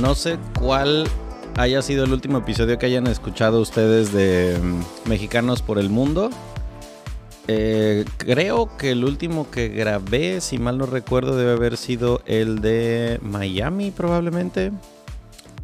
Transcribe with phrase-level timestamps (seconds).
[0.00, 1.06] No sé cuál
[1.56, 6.30] haya sido el último episodio que hayan escuchado ustedes de mm, Mexicanos por el Mundo.
[7.48, 12.60] Eh, creo que el último que grabé, si mal no recuerdo, debe haber sido el
[12.60, 14.72] de Miami, probablemente.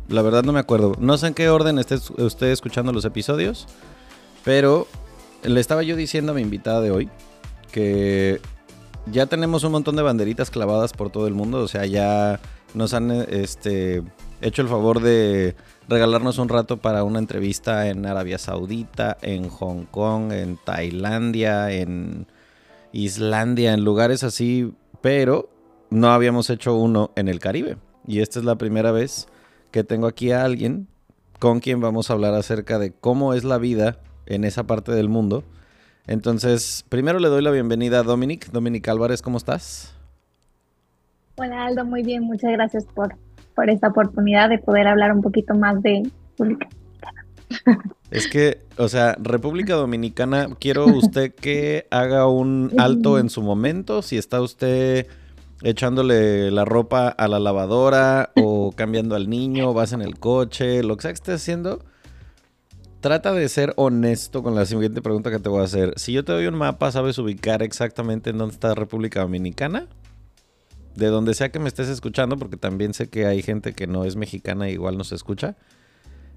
[0.08, 0.94] La verdad no me acuerdo.
[0.98, 3.66] No sé en qué orden esté usted escuchando los episodios.
[4.44, 4.86] Pero
[5.42, 7.08] le estaba yo diciendo a mi invitada de hoy
[7.70, 8.41] que
[9.06, 11.58] ya tenemos un montón de banderitas clavadas por todo el mundo.
[11.60, 12.41] O sea, ya
[12.75, 14.03] nos han este,
[14.41, 15.55] hecho el favor de
[15.89, 22.27] regalarnos un rato para una entrevista en Arabia Saudita, en Hong Kong, en Tailandia, en
[22.93, 25.50] Islandia, en lugares así, pero
[25.91, 27.77] no habíamos hecho uno en el Caribe.
[28.06, 29.28] Y esta es la primera vez
[29.71, 30.88] que tengo aquí a alguien
[31.38, 35.09] con quien vamos a hablar acerca de cómo es la vida en esa parte del
[35.09, 35.44] mundo.
[36.06, 38.50] Entonces, primero le doy la bienvenida a Dominic.
[38.50, 39.94] Dominic Álvarez, ¿cómo estás?
[41.37, 43.16] Hola Aldo, muy bien, muchas gracias por,
[43.54, 46.03] por esta oportunidad de poder hablar un poquito más de
[46.38, 47.26] República Dominicana.
[48.10, 54.03] Es que, o sea, República Dominicana, quiero usted que haga un alto en su momento,
[54.03, 55.06] si está usted
[55.62, 60.97] echándole la ropa a la lavadora o cambiando al niño, vas en el coche, lo
[60.97, 61.82] que sea que esté haciendo,
[63.00, 65.94] trata de ser honesto con la siguiente pregunta que te voy a hacer.
[65.97, 69.88] Si yo te doy un mapa, ¿sabes ubicar exactamente en dónde está República Dominicana?
[70.94, 74.04] De donde sea que me estés escuchando, porque también sé que hay gente que no
[74.04, 75.56] es mexicana e igual nos escucha.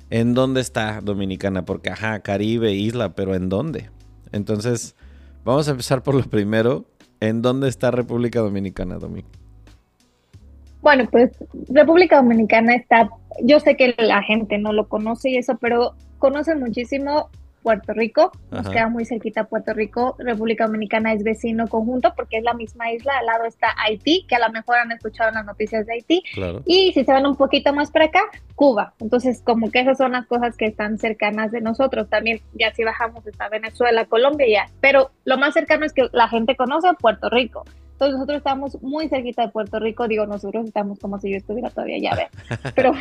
[0.10, 1.66] ¿En dónde está Dominicana?
[1.66, 3.90] Porque, ajá, Caribe, isla, pero ¿en dónde?
[4.32, 4.96] Entonces,
[5.44, 6.86] vamos a empezar por lo primero.
[7.20, 9.24] ¿En dónde está República Dominicana, Domi?
[10.82, 11.32] Bueno, pues
[11.70, 13.10] República Dominicana está,
[13.42, 17.30] yo sé que la gente no lo conoce y eso, pero conoce muchísimo
[17.66, 22.44] Puerto Rico, nos queda muy cerquita Puerto Rico, República Dominicana es vecino conjunto porque es
[22.44, 25.84] la misma isla, al lado está Haití, que a lo mejor han escuchado las noticias
[25.88, 26.22] de Haití,
[26.68, 28.22] y si se van un poquito más para acá,
[28.54, 32.72] Cuba, entonces como que esas son las cosas que están cercanas de nosotros, también ya
[32.72, 36.94] si bajamos está Venezuela, Colombia ya, pero lo más cercano es que la gente conoce
[37.00, 37.66] Puerto Rico,
[37.96, 41.70] entonces nosotros estamos muy cerquita de Puerto Rico, digo, nosotros estamos como si yo estuviera
[41.70, 42.28] todavía ver,
[42.76, 42.92] pero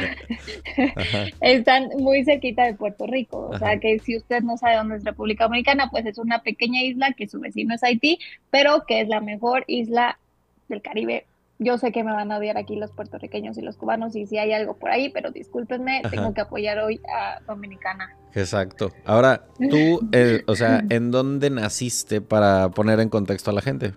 [1.41, 5.05] están muy cerquita de Puerto Rico, o sea que si usted no sabe dónde es
[5.05, 9.09] República Dominicana, pues es una pequeña isla que su vecino es Haití, pero que es
[9.09, 10.21] la mejor isla
[10.69, 11.27] del Caribe.
[11.59, 14.39] Yo sé que me van a odiar aquí los puertorriqueños y los cubanos y si
[14.39, 18.17] hay algo por ahí, pero discúlpenme, tengo que apoyar hoy a Dominicana.
[18.35, 18.93] Exacto.
[19.05, 23.95] Ahora, tú, eh, o sea, ¿en dónde naciste para poner en contexto a la gente?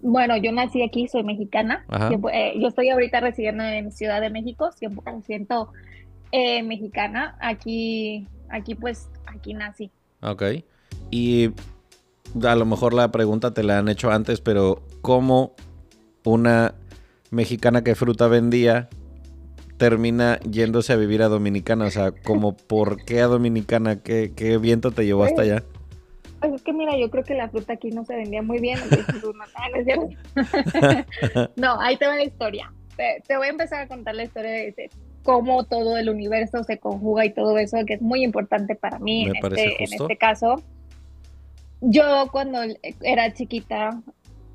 [0.00, 1.84] Bueno, yo nací aquí, soy mexicana.
[2.32, 5.68] Eh, yo estoy ahorita residiendo en Ciudad de México, 100%
[6.32, 7.36] eh, mexicana.
[7.40, 9.90] Aquí, aquí pues, aquí nací.
[10.22, 10.42] Ok.
[11.10, 11.50] Y
[12.42, 15.54] a lo mejor la pregunta te la han hecho antes, pero ¿cómo
[16.24, 16.74] una
[17.30, 18.88] mexicana que fruta vendía
[19.78, 21.86] termina yéndose a vivir a Dominicana?
[21.86, 24.00] O sea, como ¿por qué a Dominicana?
[24.00, 25.64] ¿Qué, qué viento te llevó hasta pues, allá?
[26.40, 28.78] Pues es que mira, yo creo que la fruta aquí no se vendía muy bien.
[31.56, 32.72] no, ahí te va la historia.
[32.96, 34.90] Te, voy a empezar a contar la historia de,
[35.22, 39.26] cómo todo el universo se conjuga y todo eso, que es muy importante para mí
[39.26, 40.62] en este, en este caso.
[41.80, 42.60] Yo cuando
[43.02, 44.02] era chiquita,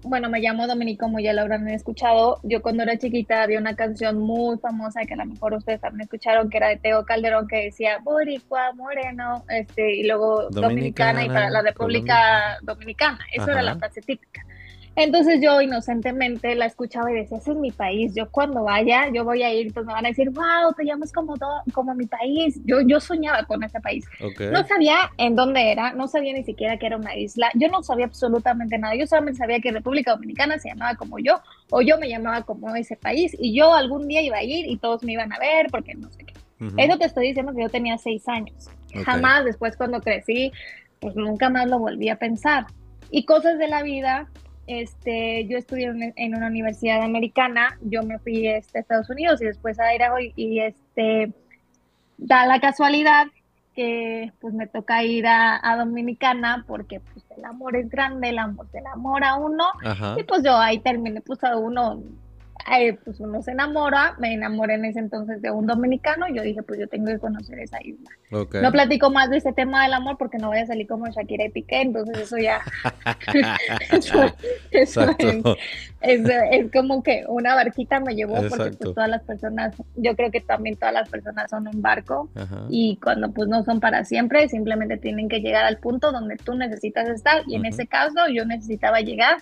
[0.03, 2.39] bueno, me llamo Dominico, como ya lo habrán escuchado.
[2.43, 6.01] Yo cuando era chiquita había una canción muy famosa que a lo mejor ustedes también
[6.01, 11.27] escucharon, que era de Teo Calderón, que decía Boricua, Moreno, este, y luego Dominicana, y
[11.27, 13.19] para la República Dominicana.
[13.31, 14.45] Eso era la frase típica.
[14.95, 19.23] Entonces yo inocentemente la escuchaba y decía, ese es mi país, yo cuando vaya, yo
[19.23, 22.05] voy a ir, pues me van a decir, wow, te llamas como, todo, como mi
[22.05, 22.59] país.
[22.63, 24.05] Yo, yo soñaba con ese país.
[24.51, 27.81] No sabía en dónde era, no sabía ni siquiera que era una isla, yo no
[27.81, 31.41] sabía absolutamente nada, yo solamente sabía que República Dominicana se llamaba como yo,
[31.71, 34.77] o yo me llamaba como ese país, y yo algún día iba a ir y
[34.77, 36.33] todos me iban a ver, porque no sé qué.
[36.77, 38.69] Eso te estoy diciendo que yo tenía seis años.
[39.03, 40.51] Jamás después cuando crecí,
[41.01, 42.67] pues nunca más lo volví a pensar.
[43.11, 44.29] Y cosas de la vida
[44.67, 49.45] este, yo estudié en, una universidad americana, yo me fui este, a Estados Unidos y
[49.45, 51.31] después a Idaho y, este,
[52.17, 53.27] da la casualidad
[53.75, 58.67] que pues me toca ir a, Dominicana porque pues el amor es grande, el amor
[58.71, 59.65] se enamora a uno
[60.15, 62.01] y pues yo ahí terminé pues a uno
[63.03, 66.63] pues uno se enamora, me enamoré en ese entonces de un dominicano y yo dije,
[66.63, 68.09] pues yo tengo que conocer esa isla.
[68.31, 71.45] No platico más de ese tema del amor porque no voy a salir como Shakira
[71.45, 72.61] y Piqué, entonces eso ya...
[74.71, 75.05] eso,
[76.01, 80.41] es, como que una barquita me llevó porque pues todas las personas, yo creo que
[80.41, 82.29] también todas las personas son un barco
[82.69, 86.55] y cuando pues no son para siempre, simplemente tienen que llegar al punto donde tú
[86.55, 89.37] necesitas estar y en ese caso yo necesitaba llegar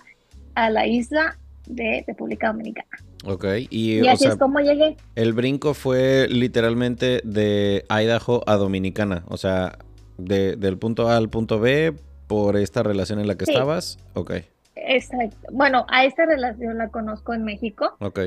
[0.54, 1.36] a la isla
[1.66, 2.88] de República Dominicana.
[3.24, 4.96] Ok, y, así es como llegué.
[5.14, 9.78] El brinco fue literalmente de Idaho a Dominicana, o sea,
[10.18, 11.94] del punto A al punto B
[12.26, 13.98] por esta relación en la que estabas.
[14.14, 14.32] Ok.
[14.74, 15.48] Exacto.
[15.52, 17.96] Bueno, a esta relación la conozco en México.
[18.00, 18.20] Ok.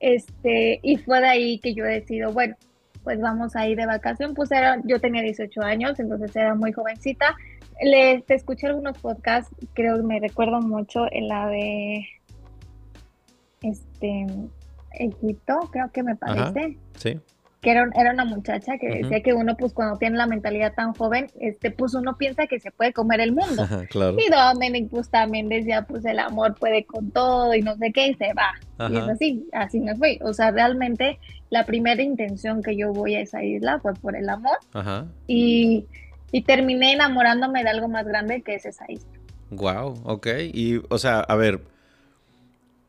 [0.00, 2.56] Este, y fue de ahí que yo decido, bueno,
[3.04, 4.34] pues vamos a ir de vacación.
[4.34, 7.36] Pues era, yo tenía 18 años, entonces era muy jovencita.
[7.82, 12.06] Les escuché algunos podcasts, creo que me recuerdo mucho en la de
[14.02, 14.26] este,
[14.92, 16.76] Egipto, creo que me parece.
[16.96, 17.20] sí.
[17.60, 20.94] Que era, era una muchacha que decía que uno, pues cuando tiene la mentalidad tan
[20.94, 23.64] joven, este, pues uno piensa que se puede comer el mundo.
[23.88, 24.16] claro.
[24.18, 28.08] Y Dominic, pues también decía, pues el amor puede con todo y no sé qué,
[28.08, 28.88] y se va.
[28.90, 30.18] Y es así, así me fui.
[30.22, 31.20] O sea, realmente
[31.50, 34.58] la primera intención que yo voy a esa isla fue por el amor.
[34.72, 35.06] Ajá.
[35.28, 35.86] Y,
[36.32, 39.08] y terminé enamorándome de algo más grande que es esa isla.
[39.50, 40.26] Wow, ok.
[40.52, 41.60] Y, o sea, a ver,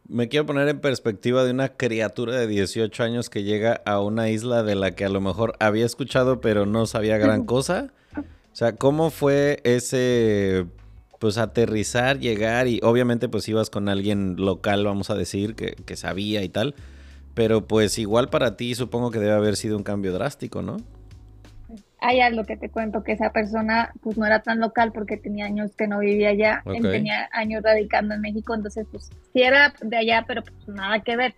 [0.08, 4.30] me quiero poner en perspectiva de una criatura de 18 años que llega a una
[4.30, 7.94] isla de la que a lo mejor había escuchado pero no sabía gran cosa.
[8.18, 10.66] O sea, ¿cómo fue ese
[11.24, 15.96] pues aterrizar, llegar y obviamente pues ibas con alguien local, vamos a decir, que, que
[15.96, 16.76] sabía y tal.
[17.34, 20.78] Pero pues igual para ti supongo que debe haber sido un cambio drástico, ¿no?
[22.04, 25.46] Hay algo que te cuento que esa persona pues no era tan local porque tenía
[25.46, 29.98] años que no vivía allá, tenía años radicando en México, entonces pues sí era de
[29.98, 31.34] allá, pero pues nada que ver.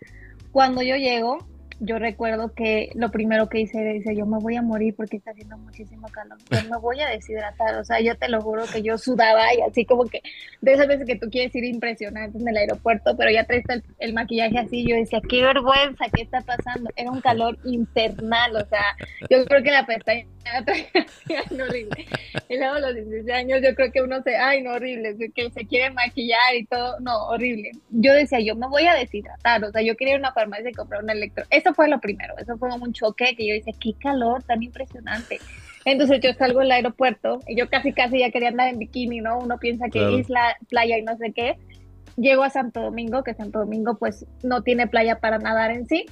[0.52, 1.38] Cuando yo llego,
[1.80, 5.32] yo recuerdo que lo primero que hice dice, yo me voy a morir porque está
[5.32, 8.82] haciendo muchísimo calor, yo me voy a deshidratar, o sea, yo te lo juro que
[8.82, 10.22] yo sudaba y así como que
[10.62, 13.66] de esas veces que tú quieres ir impresionante en el aeropuerto, pero ya traes
[14.00, 16.90] el, maquillaje así, yo decía, qué vergüenza, ¿qué está pasando?
[16.96, 18.96] Era un calor infernal, o sea,
[19.30, 20.26] yo creo que la pestaña
[21.52, 22.06] horrible.
[22.50, 25.66] Y luego los 16 años yo creo que uno se, ay, no, horrible, que se
[25.66, 27.72] quiere maquillar y todo, no, horrible.
[27.90, 30.70] Yo decía, yo me voy a deshidratar, o sea, yo quería ir a una farmacia
[30.70, 31.46] y comprar un electro.
[31.66, 35.40] Eso fue lo primero, eso fue un choque que yo decía, qué calor tan impresionante.
[35.84, 39.40] Entonces yo salgo del aeropuerto y yo casi casi ya quería andar en bikini, ¿no?
[39.40, 41.58] Uno piensa que isla, playa y no sé qué.
[42.18, 46.06] Llego a Santo Domingo, que Santo Domingo pues no tiene playa para nadar en sí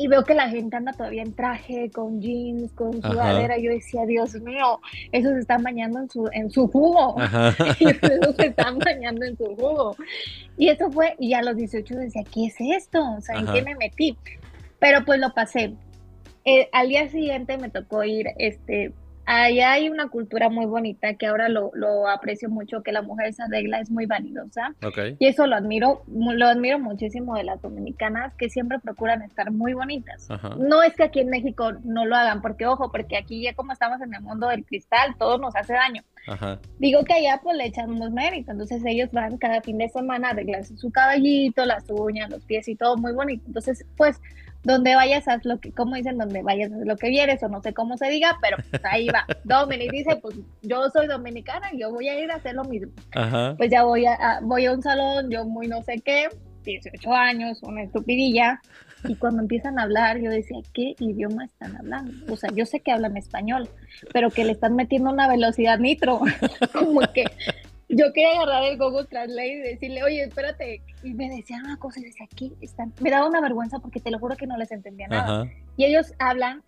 [0.00, 3.58] y veo que la gente anda todavía en traje, con jeans, con sudadera.
[3.58, 4.80] Yo decía, Dios mío,
[5.12, 7.16] esos se están bañando en su, en su jugo.
[7.78, 9.94] esos se están bañando en su jugo.
[10.56, 12.98] Y eso fue, y a los 18 decía, ¿qué es esto?
[13.18, 14.16] O sea, ¿en qué me metí?
[14.80, 15.74] Pero pues lo pasé.
[16.44, 18.92] Eh, al día siguiente me tocó ir, este,
[19.32, 23.32] Allá hay una cultura muy bonita que ahora lo, lo, aprecio mucho, que la mujer
[23.32, 24.74] se arregla, es muy vanidosa.
[25.20, 29.72] Y eso lo admiro, lo admiro muchísimo de las dominicanas, que siempre procuran estar muy
[29.72, 30.28] bonitas.
[30.58, 33.72] No es que aquí en México no lo hagan, porque ojo, porque aquí ya como
[33.72, 36.02] estamos en el mundo del cristal, todo nos hace daño.
[36.80, 40.30] Digo que allá pues le echamos mérito, entonces ellos van cada fin de semana a
[40.32, 43.44] arreglarse su caballito, las uñas, los pies y todo muy bonito.
[43.46, 44.20] Entonces, pues
[44.62, 47.62] donde vayas haz lo que, como dicen, donde vayas haz lo que vieres, o no
[47.62, 49.26] sé cómo se diga, pero pues ahí va.
[49.44, 52.92] Dominic dice, pues yo soy dominicana y yo voy a ir a hacer lo mismo.
[53.56, 56.28] Pues ya voy a, voy a un salón, yo muy no sé qué,
[56.64, 58.60] 18 años, una estupidilla,
[59.04, 62.12] y cuando empiezan a hablar, yo decía, ¿qué idioma están hablando?
[62.32, 63.68] O sea, yo sé que hablan español,
[64.12, 66.20] pero que le están metiendo una velocidad nitro,
[66.72, 67.24] como que
[67.96, 70.82] yo quería agarrar el Google Translate y decirle, oye, espérate.
[71.02, 72.92] Y me decían una cosa y decía, aquí están.
[73.00, 75.50] Me daba una vergüenza porque te lo juro que no les entendía nada.
[75.76, 76.62] Y ellos hablan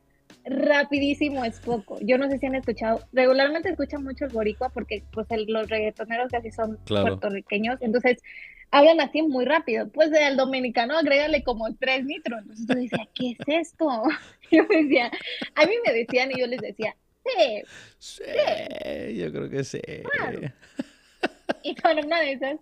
[0.45, 1.99] rapidísimo, es poco.
[2.01, 6.31] Yo no sé si han escuchado, regularmente escuchan mucho el boricua porque pues los reggaetoneros
[6.31, 8.19] casi son puertorriqueños, entonces
[8.73, 9.89] hablan así muy rápido.
[9.91, 12.41] Pues el dominicano agrégale como tres nitros.
[12.41, 13.87] Entonces yo decía, ¿qué es esto?
[14.51, 15.11] Yo decía,
[15.55, 17.63] a mí me decían y yo les decía, sí.
[17.99, 18.23] Sí,
[19.17, 19.81] yo creo que sí.
[21.63, 22.59] Y con una de esas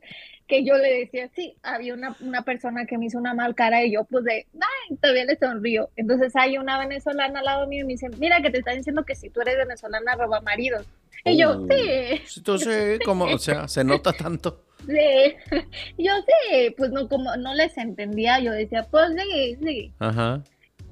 [0.47, 3.85] que yo le decía, sí, había una, una, persona que me hizo una mal cara
[3.85, 5.91] y yo pues de, ay, todavía le sonrío.
[5.95, 9.05] Entonces hay una venezolana al lado mío y me dice, mira que te está diciendo
[9.05, 10.87] que si tú eres venezolana roba maridos.
[11.25, 12.23] Y yo, uh, sí.
[12.39, 14.65] Entonces, como, o sea, se nota tanto.
[14.81, 15.37] Sí,
[15.99, 19.93] yo sí, pues no, como no les entendía, yo decía, pues sí, sí.
[19.99, 20.43] Ajá.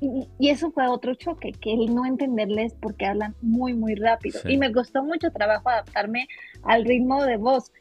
[0.00, 4.40] Y, eso fue otro choque, que el no entenderles porque hablan muy, muy rápido.
[4.44, 6.28] Y me costó mucho trabajo adaptarme
[6.68, 7.72] al ritmo de voz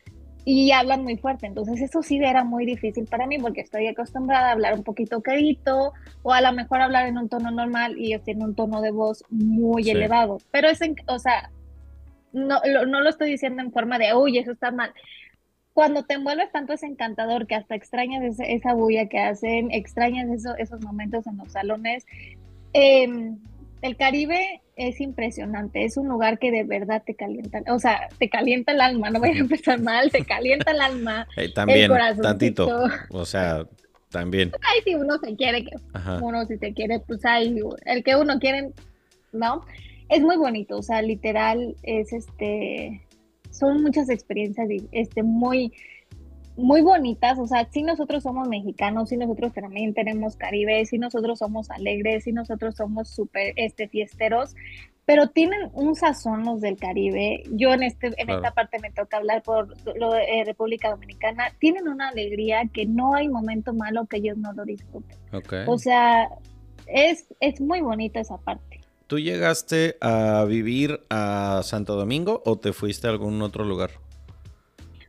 [0.45, 1.45] y hablan muy fuerte.
[1.45, 5.21] Entonces eso sí era muy difícil para mí porque estoy acostumbrada a hablar un poquito
[5.21, 5.91] quedito
[6.23, 8.91] o a lo mejor hablar en un tono normal y ellos tienen un tono de
[8.91, 10.37] voz muy elevado.
[10.51, 11.51] Pero es, en, o sea,
[12.31, 14.93] no lo, no lo estoy diciendo en forma de, uy, eso está mal.
[15.73, 20.55] Cuando te envuelves tanto es encantador que hasta extrañas esa bulla que hacen, extrañas eso,
[20.57, 22.05] esos momentos en los salones.
[22.71, 23.35] Eh,
[23.81, 28.29] el Caribe es impresionante, es un lugar que de verdad te calienta, o sea, te
[28.29, 31.91] calienta el alma, no voy a empezar mal, te calienta el alma, también,
[32.21, 32.69] tantito,
[33.09, 33.65] o sea,
[34.09, 34.51] también.
[34.61, 35.65] Ay, si uno se quiere,
[36.21, 38.71] uno si se quiere, pues hay, el que uno quiere,
[39.33, 39.65] ¿no?
[40.09, 43.01] Es muy bonito, o sea, literal, es este,
[43.49, 45.73] son muchas experiencias, este, muy,
[46.57, 51.39] muy bonitas, o sea, si nosotros somos mexicanos, si nosotros también tenemos Caribe, si nosotros
[51.39, 54.55] somos alegres, si nosotros somos súper este, fiesteros,
[55.05, 57.43] pero tienen un sazón los del Caribe.
[57.51, 61.53] Yo en, este, en esta parte me toca hablar por lo de eh, República Dominicana.
[61.59, 65.17] Tienen una alegría que no hay momento malo que ellos no lo disfruten.
[65.65, 66.27] O sea,
[66.87, 68.81] es, es muy bonita esa parte.
[69.07, 73.91] ¿Tú llegaste a vivir a Santo Domingo o te fuiste a algún otro lugar?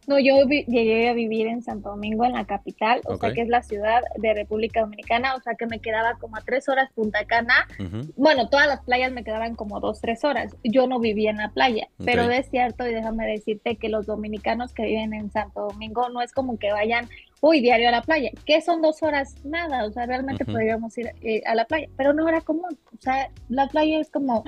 [0.08, 3.48] No, yo llegué a vivir en Santo Domingo, en la capital, o sea que es
[3.48, 7.26] la ciudad de República Dominicana, o sea que me quedaba como a tres horas Punta
[7.26, 7.68] Cana.
[8.16, 10.56] Bueno, todas las playas me quedaban como dos, tres horas.
[10.64, 14.72] Yo no vivía en la playa, pero es cierto y déjame decirte que los dominicanos
[14.72, 17.06] que viven en Santo Domingo no es como que vayan,
[17.42, 18.30] uy, diario a la playa.
[18.46, 19.34] ¿Qué son dos horas?
[19.44, 22.78] Nada, o sea, realmente podríamos ir eh, a la playa, pero no era común.
[22.96, 24.42] O sea, la playa es como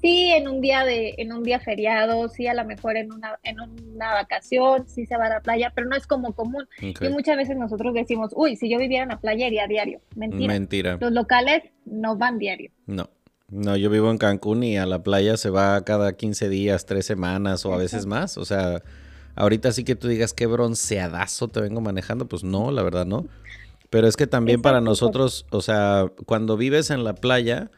[0.00, 3.38] sí en un día de en un día feriado, sí a lo mejor en una
[3.42, 6.68] en una vacación, sí se va a la playa, pero no es como común.
[6.80, 10.52] Y muchas veces nosotros decimos, "Uy, si yo viviera en la playa iría diario." Mentira.
[10.52, 10.98] Mentira.
[11.00, 12.70] Los locales no van diario.
[12.86, 13.10] No.
[13.48, 17.06] No, yo vivo en Cancún y a la playa se va cada 15 días, tres
[17.06, 18.38] semanas o a veces más.
[18.38, 18.82] O sea,
[19.36, 23.26] ahorita sí que tú digas qué bronceadazo te vengo manejando, pues no, la verdad no.
[23.88, 27.70] Pero es que también para nosotros, o sea, cuando vives en la playa,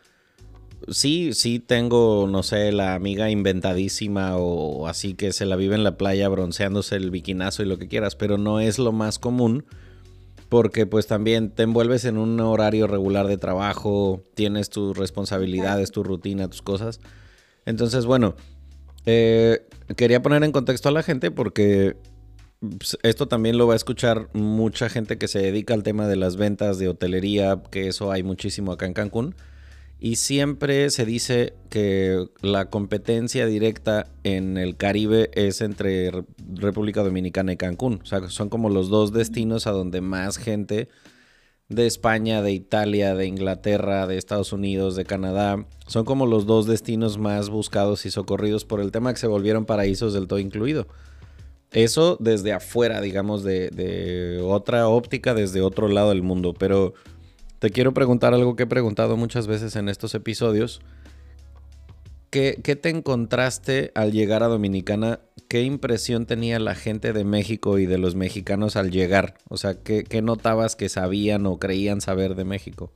[0.86, 5.84] sí, sí tengo, no sé, la amiga inventadísima o así que se la vive en
[5.84, 9.64] la playa bronceándose el biquinazo y lo que quieras, pero no es lo más común
[10.48, 16.02] porque pues también te envuelves en un horario regular de trabajo, tienes tus responsabilidades, tu
[16.02, 17.00] rutina, tus cosas.
[17.66, 18.34] Entonces, bueno,
[19.04, 19.66] eh,
[19.96, 21.96] quería poner en contexto a la gente porque
[22.60, 26.16] pues, esto también lo va a escuchar mucha gente que se dedica al tema de
[26.16, 29.34] las ventas de hotelería, que eso hay muchísimo acá en Cancún.
[30.00, 36.12] Y siempre se dice que la competencia directa en el Caribe es entre
[36.54, 38.00] República Dominicana y Cancún.
[38.02, 40.88] O sea, son como los dos destinos a donde más gente
[41.68, 46.66] de España, de Italia, de Inglaterra, de Estados Unidos, de Canadá, son como los dos
[46.66, 50.86] destinos más buscados y socorridos por el tema que se volvieron paraísos del todo incluido.
[51.72, 56.54] Eso desde afuera, digamos, de, de otra óptica, desde otro lado del mundo.
[56.54, 56.94] Pero
[57.58, 60.80] te quiero preguntar algo que he preguntado muchas veces en estos episodios.
[62.30, 65.20] ¿Qué, te encontraste al llegar a Dominicana?
[65.48, 69.34] ¿Qué impresión tenía la gente de México y de los mexicanos al llegar?
[69.48, 72.92] O sea, ¿qué, notabas que sabían o creían saber de México?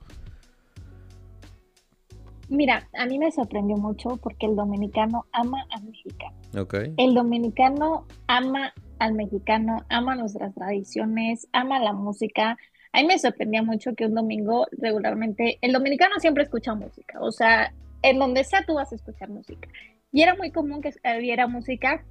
[2.50, 6.36] Mira, a mí me sorprendió mucho porque el dominicano ama al mexicano.
[6.54, 6.92] Okay.
[6.98, 12.58] El dominicano ama al mexicano, ama nuestras tradiciones, ama la música,
[12.92, 17.32] a mí me sorprendía mucho que un domingo regularmente, el dominicano siempre escucha música, o
[17.32, 17.72] sea,
[18.02, 19.68] en donde sea tú vas a escuchar música.
[20.12, 22.04] Y era muy común que hubiera música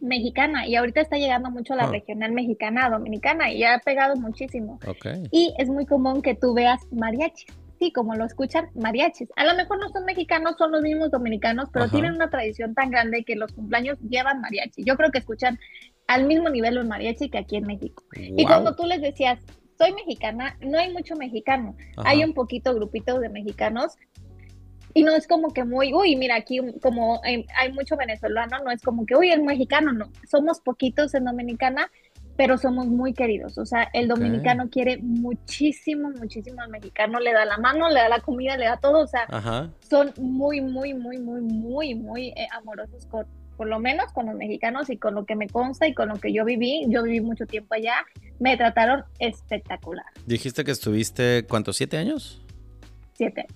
[0.00, 1.90] mexicana y ahorita está llegando mucho la ah.
[1.90, 4.80] regional mexicana dominicana y ha pegado muchísimo.
[5.30, 7.46] Y es muy común que tú veas mariachis.
[7.78, 9.28] sí, como lo escuchan, mariachis.
[9.36, 12.90] A lo mejor no son mexicanos, son los mismos dominicanos, pero tienen una tradición tan
[12.90, 14.82] grande que los cumpleaños llevan mariachi.
[14.82, 15.58] Yo creo que escuchan
[16.08, 18.02] al mismo nivel los mariachi que aquí en México.
[18.16, 19.38] Y cuando tú les decías,
[19.78, 21.76] soy mexicana, no hay mucho mexicano.
[21.98, 23.96] Hay un poquito grupito de mexicanos
[24.94, 28.80] y no es como que muy, uy, mira, aquí como hay, mucho venezolano, no es
[28.80, 30.10] como que, uy, el mexicano, no.
[30.26, 31.90] Somos poquitos en Dominicana,
[32.36, 33.58] pero somos muy queridos.
[33.58, 38.08] O sea, el dominicano quiere muchísimo, muchísimo al mexicano, le da la mano, le da
[38.08, 39.00] la comida, le da todo.
[39.00, 39.26] O sea,
[39.80, 43.26] son muy, muy, muy, muy, muy, muy eh, amorosos con,
[43.56, 46.16] por lo menos con los mexicanos y con lo que me consta y con lo
[46.16, 46.84] que yo viví.
[46.88, 47.94] Yo viví mucho tiempo allá,
[48.38, 50.06] me trataron espectacular.
[50.26, 51.76] Dijiste que estuviste, ¿cuántos?
[51.76, 52.42] ¿Siete años?
[53.14, 53.46] Siete.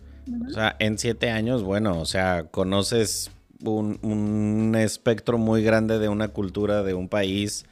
[0.46, 3.30] O sea, en siete años, bueno, o sea, conoces
[3.62, 7.66] un, espectro muy grande de una cultura, de un país,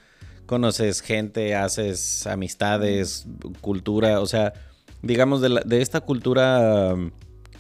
[0.46, 3.26] conoces gente, haces amistades,
[3.60, 4.52] cultura, o sea,
[5.02, 7.10] digamos, de, de esta cultura um,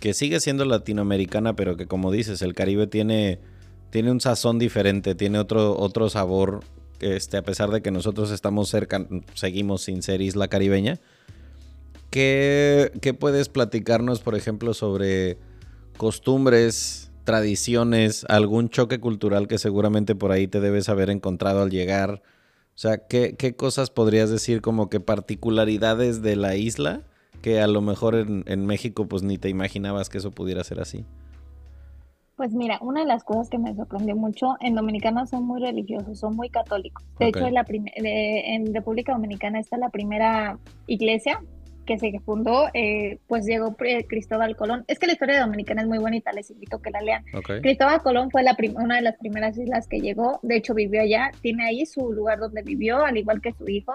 [0.00, 3.40] que sigue siendo latinoamericana, pero que como dices, el Caribe tiene,
[3.90, 6.60] tiene un sazón diferente, tiene otro, otro sabor,
[7.00, 10.98] este, a pesar de que nosotros estamos cerca, seguimos sin ser isla caribeña.
[12.10, 15.38] ¿Qué, puedes platicarnos, por ejemplo, sobre
[15.96, 22.22] costumbres, tradiciones, algún choque cultural que seguramente por ahí te debes haber encontrado al llegar?
[22.74, 27.02] O sea, ¿qué, cosas podrías decir como que particularidades de la isla
[27.42, 30.80] que a lo mejor en, en, México pues ni te imaginabas que eso pudiera ser
[30.80, 31.04] así?
[32.38, 36.20] Pues mira, una de las cosas que me sorprendió mucho, en Dominicana son muy religiosos,
[36.20, 37.04] son muy católicos.
[37.18, 41.42] De hecho, en, la en República Dominicana está la primera iglesia
[41.84, 43.74] que se fundó, eh, pues llegó
[44.06, 44.84] Cristóbal Colón.
[44.86, 47.24] Es que la historia de Dominicana es muy bonita, les invito a que la lean.
[47.60, 51.32] Cristóbal Colón fue la una de las primeras islas que llegó, de hecho vivió allá,
[51.40, 53.94] tiene ahí su lugar donde vivió, al igual que su hijo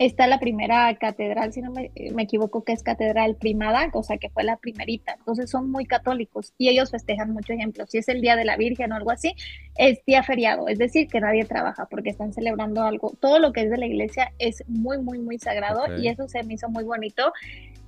[0.00, 1.90] está la primera catedral, si no me,
[2.22, 5.14] equivoco, que es Catedral Primada, cosa que fue la primerita.
[5.18, 7.84] Entonces son muy católicos y ellos festejan mucho ejemplo.
[7.86, 9.34] Si es el Día de la Virgen o algo así,
[9.76, 13.12] es día feriado, es decir, que nadie trabaja porque están celebrando algo.
[13.20, 16.42] Todo lo que es de la iglesia es muy, muy, muy sagrado y eso se
[16.44, 17.34] me hizo muy bonito.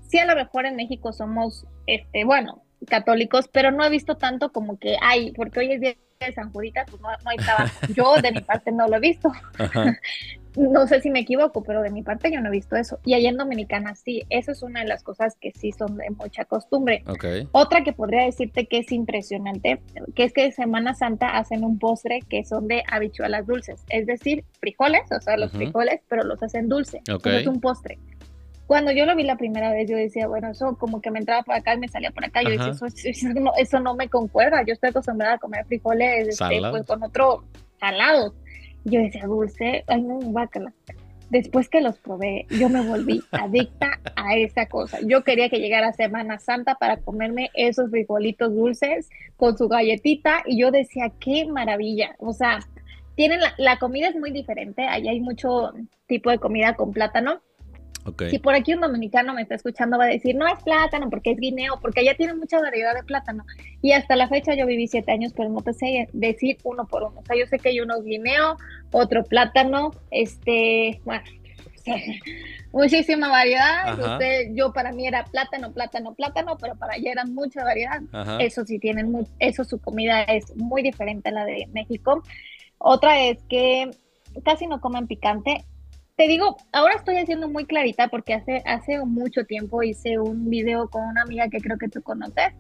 [0.07, 4.53] Sí, a lo mejor en México somos, este, bueno, católicos, pero no he visto tanto
[4.53, 7.79] como que, ay, porque hoy es día de San Judita, pues no, no hay trabajo.
[7.95, 9.31] Yo de mi parte no lo he visto.
[10.57, 12.99] no sé si me equivoco, pero de mi parte yo no he visto eso.
[13.05, 16.11] Y allá en Dominicana sí, eso es una de las cosas que sí son de
[16.11, 17.03] mucha costumbre.
[17.53, 19.81] Otra que podría decirte que es impresionante,
[20.15, 24.07] que es que en Semana Santa hacen un postre que son de habichuelas dulces, es
[24.07, 27.01] decir, frijoles, o sea, los frijoles, pero los hacen dulce.
[27.07, 27.99] es un postre.
[28.67, 31.43] Cuando yo lo vi la primera vez, yo decía, bueno, eso como que me entraba
[31.43, 32.43] por acá y me salía por acá.
[32.43, 32.73] Yo decía,
[33.57, 34.63] eso, no, me concuerda.
[34.67, 37.45] Yo estoy acostumbrada a comer frijoles este, pues, con otro
[37.79, 38.35] salado
[38.85, 40.73] yo decía, dulce, ay no, bácala.
[41.31, 44.99] Después que los probé, yo me volví adicta a esa cosa.
[45.03, 50.61] Yo quería que llegara Semana Santa para comerme esos frijolitos dulces con su galletita y
[50.61, 52.17] yo decía, qué maravilla.
[52.19, 52.59] O sea,
[53.15, 54.87] tienen la, la comida es muy diferente.
[54.87, 55.73] Allá hay mucho
[56.07, 57.41] tipo de comida con plátano
[58.31, 61.33] si por aquí un dominicano me está escuchando va a decir, no es plátano porque
[61.33, 63.45] es guineo, porque allá tienen mucha variedad de plátano.
[63.81, 67.05] Y hasta la fecha yo viví siete años, pero no te sé decir uno por
[67.05, 67.21] uno.
[67.21, 68.57] O sea, yo sé que hay uno guineo,
[68.91, 71.25] otro plátano, este, bueno,
[72.73, 73.99] muchísima variedad.
[73.99, 78.01] Usted, yo para mí era plátano, plátano, plátano, pero para allá era mucha variedad.
[78.41, 82.23] Eso sí tienen, eso su comida es muy diferente a la de México.
[82.79, 83.91] Otra es que
[84.45, 85.65] casi no comen picante
[86.17, 90.89] te digo, ahora estoy haciendo muy clarita porque hace, hace mucho tiempo hice un video
[90.89, 92.53] con una amiga que creo que tú conoces.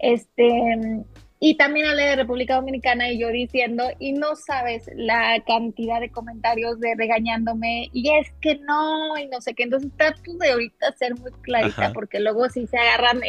[0.00, 1.04] Este,
[1.40, 6.10] y también hablé de República Dominicana y yo diciendo, y no sabes la cantidad de
[6.10, 9.64] comentarios de regañándome, y es que no, y no sé qué.
[9.64, 13.20] Entonces trato de ahorita ser muy clarita, porque luego sí se agarran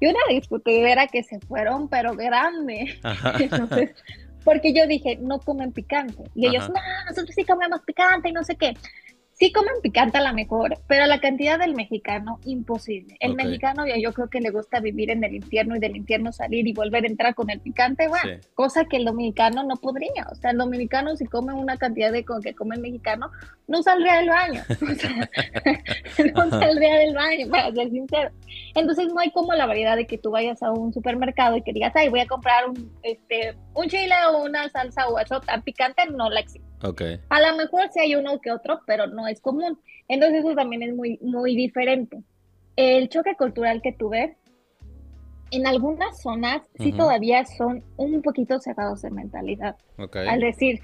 [0.00, 2.98] y una disputidera que se fueron, pero grande.
[3.38, 3.90] Entonces,
[4.42, 6.24] porque yo dije, no comen picante.
[6.34, 8.72] Y ellos, no, nosotros sí comemos picante y no sé qué
[9.38, 13.16] sí comen picante a la mejor, pero la cantidad del mexicano, imposible.
[13.20, 16.32] El mexicano ya yo creo que le gusta vivir en el infierno y del infierno
[16.32, 20.26] salir y volver a entrar con el picante, bueno, cosa que el dominicano no podría.
[20.32, 23.30] O sea, el dominicano si come una cantidad de con que come el mexicano,
[23.68, 24.62] no saldría del baño.
[26.34, 28.30] no saldría del baño, para ser sincero.
[28.74, 31.72] Entonces no hay como la variedad de que tú vayas a un supermercado y que
[31.72, 35.62] digas, ay, voy a comprar un, este, un chile o una salsa o eso tan
[35.62, 36.68] picante, no la existe.
[36.82, 37.20] Okay.
[37.28, 39.78] A lo mejor sí hay uno que otro, pero no es común.
[40.06, 42.22] Entonces eso también es muy, muy diferente.
[42.76, 44.36] El choque cultural que tuve,
[45.50, 49.76] en algunas zonas sí todavía son un poquito cerrados de mentalidad.
[50.14, 50.80] Al decir,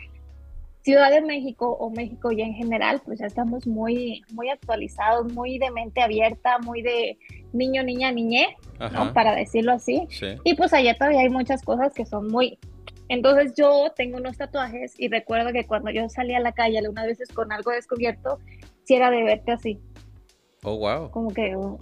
[0.85, 5.59] Ciudad de México o México ya en general, pues ya estamos muy, muy actualizados, muy
[5.59, 7.17] de mente abierta, muy de
[7.55, 8.55] niño, niña, niñe,
[8.93, 9.15] ¿no?
[9.15, 10.07] Para decirlo así.
[10.45, 12.59] Y pues allá todavía hay muchas cosas que son muy...
[13.15, 17.07] Entonces yo tengo unos tatuajes y recuerdo que cuando yo salía a la calle algunas
[17.07, 18.41] veces con algo descubierto,
[18.83, 19.81] si era de verte así.
[20.65, 21.11] Oh, wow.
[21.11, 21.57] Como que...
[21.57, 21.79] Uh,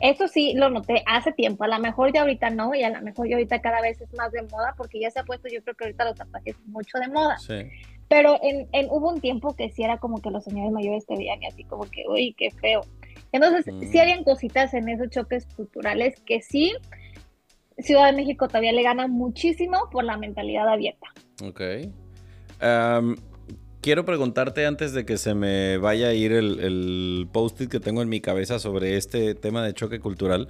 [0.00, 3.00] eso sí lo noté hace tiempo, a lo mejor ya ahorita no, y a lo
[3.00, 5.62] mejor ya ahorita cada vez es más de moda, porque ya se ha puesto, yo
[5.62, 7.38] creo que ahorita los tatuajes mucho de moda.
[7.38, 7.70] Sí.
[8.08, 11.16] Pero en, en, hubo un tiempo que sí era como que los señores mayores te
[11.16, 12.80] veían y así como que, uy, qué feo.
[13.30, 14.00] Entonces, sí mm.
[14.00, 16.74] habían cositas en esos choques culturales que sí,
[17.78, 21.06] Ciudad de México todavía le gana muchísimo por la mentalidad abierta.
[21.42, 21.60] Ok.
[23.80, 28.08] quiero preguntarte antes de que se me vaya a ir el, post-it que tengo en
[28.08, 30.48] mi cabeza sobre este tema de choque cultural.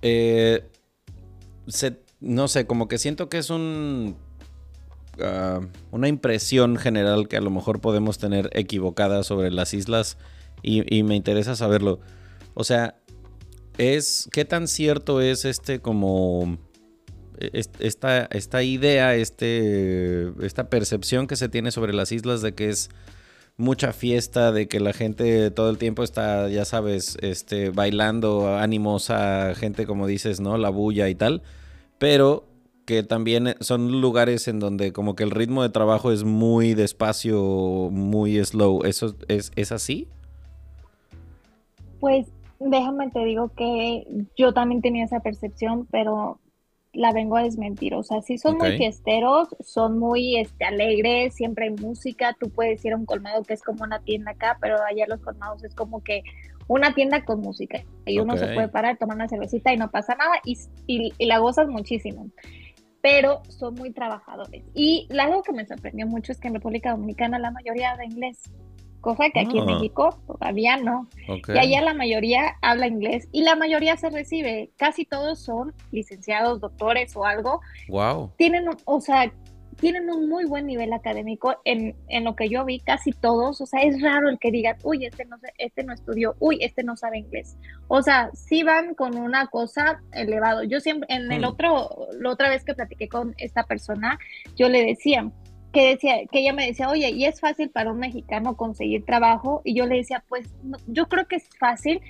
[0.00, 0.64] Eh,
[2.20, 4.16] no sé, como que siento que es un
[5.20, 10.16] Ah, una impresión general que a lo mejor podemos tener equivocada sobre las islas
[10.62, 12.00] y, me interesa saberlo.
[12.54, 12.94] O sea,
[13.78, 16.58] es qué tan cierto es este como
[17.38, 22.90] esta, esta idea, este, esta percepción que se tiene sobre las islas de que es
[23.56, 29.54] mucha fiesta, de que la gente todo el tiempo está, ya sabes, este, bailando, animosa,
[29.54, 30.56] gente como dices, ¿no?
[30.56, 31.42] La bulla y tal.
[31.98, 32.46] Pero
[32.84, 37.88] que también son lugares en donde como que el ritmo de trabajo es muy despacio,
[37.90, 38.84] muy slow.
[38.84, 40.08] ¿Eso es, es así?
[42.00, 42.26] Pues
[42.64, 44.04] déjame te digo que
[44.36, 46.38] yo también tenía esa percepción, pero
[46.92, 47.94] la vengo a desmentir.
[47.94, 52.36] O sea, sí son muy fiesteros, son muy este, alegres, siempre hay música.
[52.38, 55.20] Tú puedes ir a un colmado que es como una tienda acá, pero allá los
[55.20, 56.22] colmados es como que
[56.68, 57.82] una tienda con música.
[58.04, 61.26] Y uno se puede parar, tomar una cervecita y no pasa nada y, y, y
[61.26, 62.28] la gozas muchísimo
[63.02, 64.62] pero son muy trabajadores.
[64.74, 68.50] Y algo que me sorprendió mucho es que en República Dominicana la mayoría habla inglés,
[69.02, 69.74] cosa que aquí en ah.
[69.74, 71.06] México todavía no.
[71.28, 74.70] Y allá la mayoría habla inglés y la mayoría se recibe.
[74.78, 77.60] Casi todos son licenciados, doctores o algo.
[77.88, 78.32] Wow.
[78.38, 79.30] Tienen, o sea,
[79.82, 83.66] tienen un muy buen nivel académico en, en, lo que yo vi, casi todos, o
[83.66, 86.96] sea, es raro el que diga, uy, este no, este no estudió, uy, este no
[86.96, 87.56] sabe inglés.
[87.88, 90.62] O sea, sí van con una cosa elevado.
[90.62, 91.46] Yo siempre, en el hmm.
[91.46, 94.18] otro, la otra vez que platiqué con esta persona,
[94.54, 95.28] yo le decía,
[95.72, 99.62] que decía, que ella me decía, oye, y es fácil para un mexicano conseguir trabajo,
[99.64, 100.48] y yo le decía, pues
[100.86, 102.00] yo creo que es fácil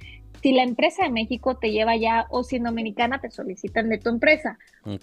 [0.42, 3.98] si la empresa de México te lleva ya o si en Dominicana te solicitan de
[3.98, 4.58] tu empresa.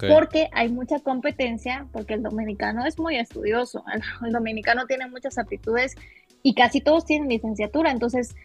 [0.10, 3.84] Porque hay mucha competencia, porque el dominicano es muy estudioso,
[4.26, 5.96] el, dominicano tiene muchas aptitudes
[6.44, 8.36] y casi todos tienen licenciatura, entonces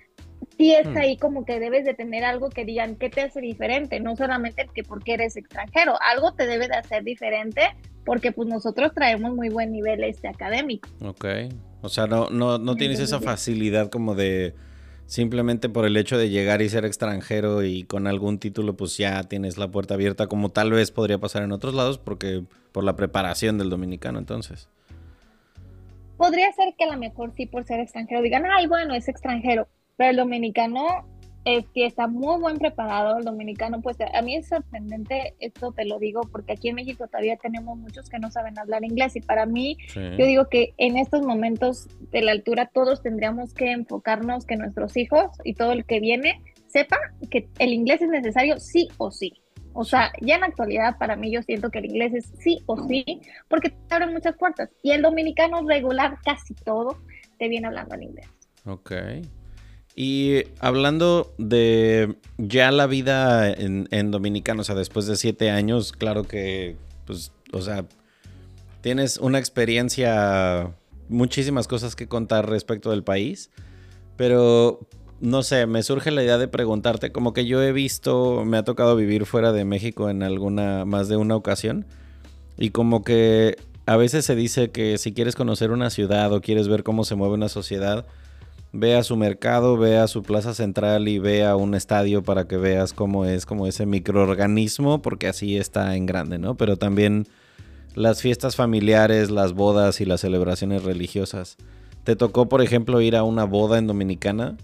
[0.57, 0.97] sí es hmm.
[0.97, 4.69] ahí como que debes de tener algo que digan qué te hace diferente, no solamente
[4.75, 7.63] que porque eres extranjero, algo te debe de hacer diferente
[8.05, 10.89] porque pues nosotros traemos muy buen nivel este académico.
[11.01, 11.25] Ok,
[11.81, 14.55] o sea, no, no, no tienes esa facilidad como de
[15.07, 19.23] simplemente por el hecho de llegar y ser extranjero y con algún título, pues ya
[19.25, 22.97] tienes la puerta abierta, como tal vez podría pasar en otros lados, porque por la
[22.97, 24.69] preparación del dominicano, entonces.
[26.17, 29.69] Podría ser que a lo mejor sí por ser extranjero digan, ay, bueno, es extranjero,
[29.97, 31.07] pero el dominicano
[31.45, 35.85] es que está muy buen preparado el dominicano, pues a mí es sorprendente, esto te
[35.85, 39.21] lo digo, porque aquí en México todavía tenemos muchos que no saben hablar inglés y
[39.21, 44.47] para mí, yo digo que en estos momentos de la altura todos tendríamos que enfocarnos
[44.47, 46.97] que nuestros hijos y todo el que viene sepa
[47.31, 49.35] que el inglés es necesario sí o sí.
[49.77, 52.61] O sea, ya en la actualidad para mí yo siento que el inglés es sí
[52.67, 54.71] o sí, porque te abre muchas puertas.
[54.83, 56.97] Y el dominicano regular casi todo
[57.39, 58.29] te viene hablando en inglés.
[58.65, 58.93] Ok.
[59.97, 65.93] Y hablando de ya la vida en, en Dominicana, o sea, después de siete años,
[65.93, 66.77] claro que,
[67.07, 67.87] pues, o sea,
[68.81, 70.75] tienes una experiencia,
[71.09, 73.51] muchísimas cosas que contar respecto del país,
[74.17, 74.81] pero
[75.21, 78.65] no sé, me surge la idea de preguntarte, como que yo he visto, me ha
[78.65, 81.87] tocado vivir fuera de México en alguna, más de una ocasión,
[82.59, 86.69] y como que a veces se dice que si quieres conocer una ciudad o quieres
[86.69, 88.07] ver cómo se mueve una sociedad,
[88.77, 92.49] ve a su mercado, ve a su plaza central y ve a un estadio para
[92.49, 96.57] que veas cómo es como ese microorganismo, porque así está en grande, ¿no?
[96.57, 97.25] Pero también
[97.95, 101.57] las fiestas familiares, las bodas y las celebraciones religiosas.
[102.03, 104.57] ¿Te tocó, por ejemplo, ir a una boda en Dominicana?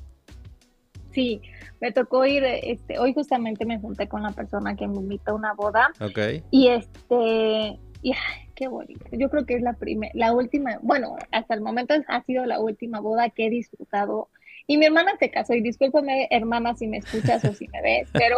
[1.12, 1.40] Sí,
[1.80, 5.34] me tocó ir, este, hoy justamente me junté con la persona que me invitó a
[5.34, 5.88] una boda.
[6.00, 6.18] Ok.
[6.50, 8.12] Y este, y
[8.60, 9.06] qué bonito.
[9.12, 12.60] Yo creo que es la primera, la última, bueno, hasta el momento ha sido la
[12.60, 14.28] última boda que he disfrutado.
[14.66, 18.10] Y mi hermana se casó, y discúlpame, hermana, si me escuchas o si me ves,
[18.12, 18.36] pero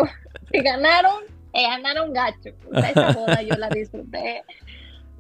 [0.49, 2.51] se ganaron, eh, ganaron gacho.
[2.73, 4.43] esa boda yo la disfruté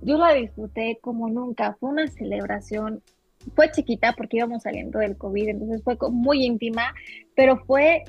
[0.02, 1.76] yo la disfruté como nunca.
[1.80, 3.02] Fue una celebración,
[3.56, 6.94] fue chiquita porque íbamos saliendo del COVID, entonces fue muy íntima,
[7.34, 8.04] pero fue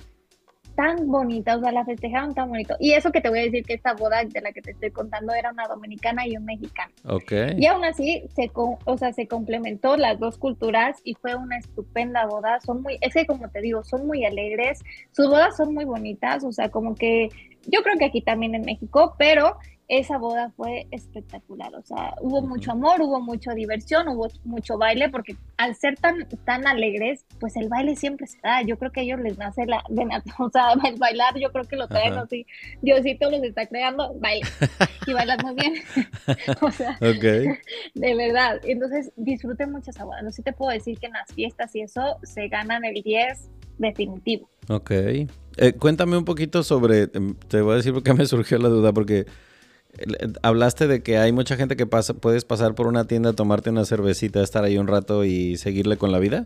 [0.76, 2.76] tan bonita, o sea, la festejaron tan bonito.
[2.80, 4.92] Y eso que te voy a decir que esta boda de la que te estoy
[4.92, 6.92] contando era una dominicana y un mexicano.
[7.06, 7.32] Ok.
[7.58, 12.26] Y aún así, se, o sea, se complementó las dos culturas y fue una estupenda
[12.26, 12.60] boda.
[12.62, 14.82] Son muy, es que como te digo, son muy alegres,
[15.12, 17.30] sus bodas son muy bonitas, o sea, como que
[17.66, 22.41] yo creo que aquí también en México, pero esa boda fue espectacular, o sea, hubo
[22.41, 27.56] mucho amor, hubo mucha diversión, hubo mucho baile, porque al ser tan, tan alegres, pues
[27.56, 30.04] el baile siempre se da, yo creo que a ellos les nace la, de,
[30.39, 32.46] o sea, el bailar, yo creo que lo traen así,
[32.82, 34.48] Diosito los está creando, baile,
[35.06, 35.74] y bailas muy bien,
[36.62, 40.98] o sea, de verdad, entonces disfruten mucho esa boda, no sé si te puedo decir
[40.98, 44.50] que en las fiestas y eso se ganan el 10 definitivo.
[44.69, 48.58] Ok, eh, cuéntame un poquito sobre, em, te voy a decir por qué me surgió
[48.58, 49.26] la duda, porque
[50.41, 53.86] Hablaste de que hay mucha gente que pasa, puedes pasar por una tienda, tomarte una
[53.86, 56.45] cervecita, estar ahí un rato y seguirle con la vida.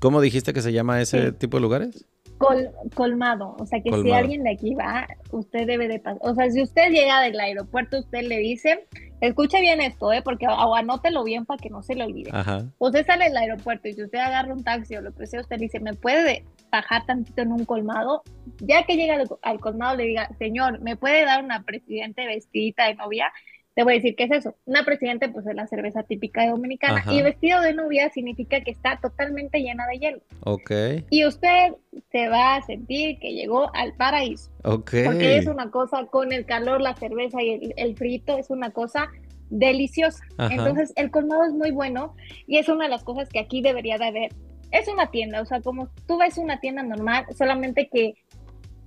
[0.00, 2.04] ¿Cómo dijiste que se llama ese tipo de lugares?
[2.94, 6.50] Colmado, o sea que si alguien de aquí va, usted debe de pasar, o sea,
[6.50, 8.86] si usted llega del aeropuerto, usted le dice,
[9.20, 10.22] escuche bien esto, ¿eh?
[10.22, 12.30] porque o anótelo bien para que no se le olvide.
[12.78, 15.58] Usted sale del aeropuerto y si usted agarra un taxi o lo que sea, usted
[15.58, 18.22] dice, ¿me puede bajar tantito en un colmado?
[18.60, 22.94] Ya que llega al, colmado le diga, señor, ¿me puede dar una presidente vestidita de
[22.94, 23.30] novia?
[23.74, 24.56] Te voy a decir qué es eso.
[24.64, 27.04] Una presidente, pues es la cerveza típica dominicana.
[27.10, 30.20] Y vestido de novia significa que está totalmente llena de hielo.
[30.40, 30.70] Ok.
[31.10, 31.74] Y usted
[32.10, 34.50] se va a sentir que llegó al paraíso.
[34.64, 34.92] Ok.
[35.04, 39.08] Porque es una cosa con el calor, la cerveza y el, frito, es una cosa
[39.50, 40.24] deliciosa.
[40.38, 42.14] Entonces, el colmado es muy bueno
[42.46, 44.32] y es una de las cosas que aquí debería de haber.
[44.72, 48.14] Es una tienda, o sea, como tú ves una tienda normal, solamente que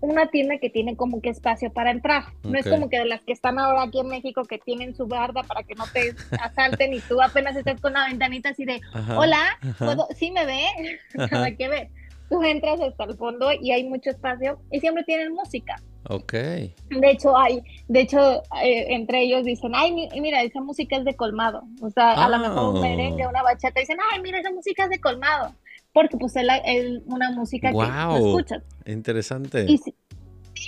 [0.03, 2.25] una tienda que tiene como que espacio para entrar.
[2.43, 5.07] No es como que de las que están ahora aquí en México que tienen su
[5.07, 8.81] barda para que no te asalten y tú apenas estás con la ventanita así de,
[9.15, 10.05] hola, ¿puedo?
[10.13, 10.65] ¿sí me ve?
[11.31, 11.87] Nada que ver.
[12.29, 15.81] Tú entras hasta el fondo y hay mucho espacio y siempre tienen música.
[16.09, 16.33] Ok.
[16.33, 21.15] De hecho, hay, de hecho, eh, entre ellos dicen, ay, mira, esa música es de
[21.15, 21.63] colmado.
[21.81, 24.89] O sea, a lo mejor un merengue, una bachata, dicen, ay, mira, esa música es
[24.89, 25.53] de colmado
[25.93, 28.63] porque pues es una música que no escuchas.
[28.85, 29.65] Interesante.
[29.69, 29.95] Y si,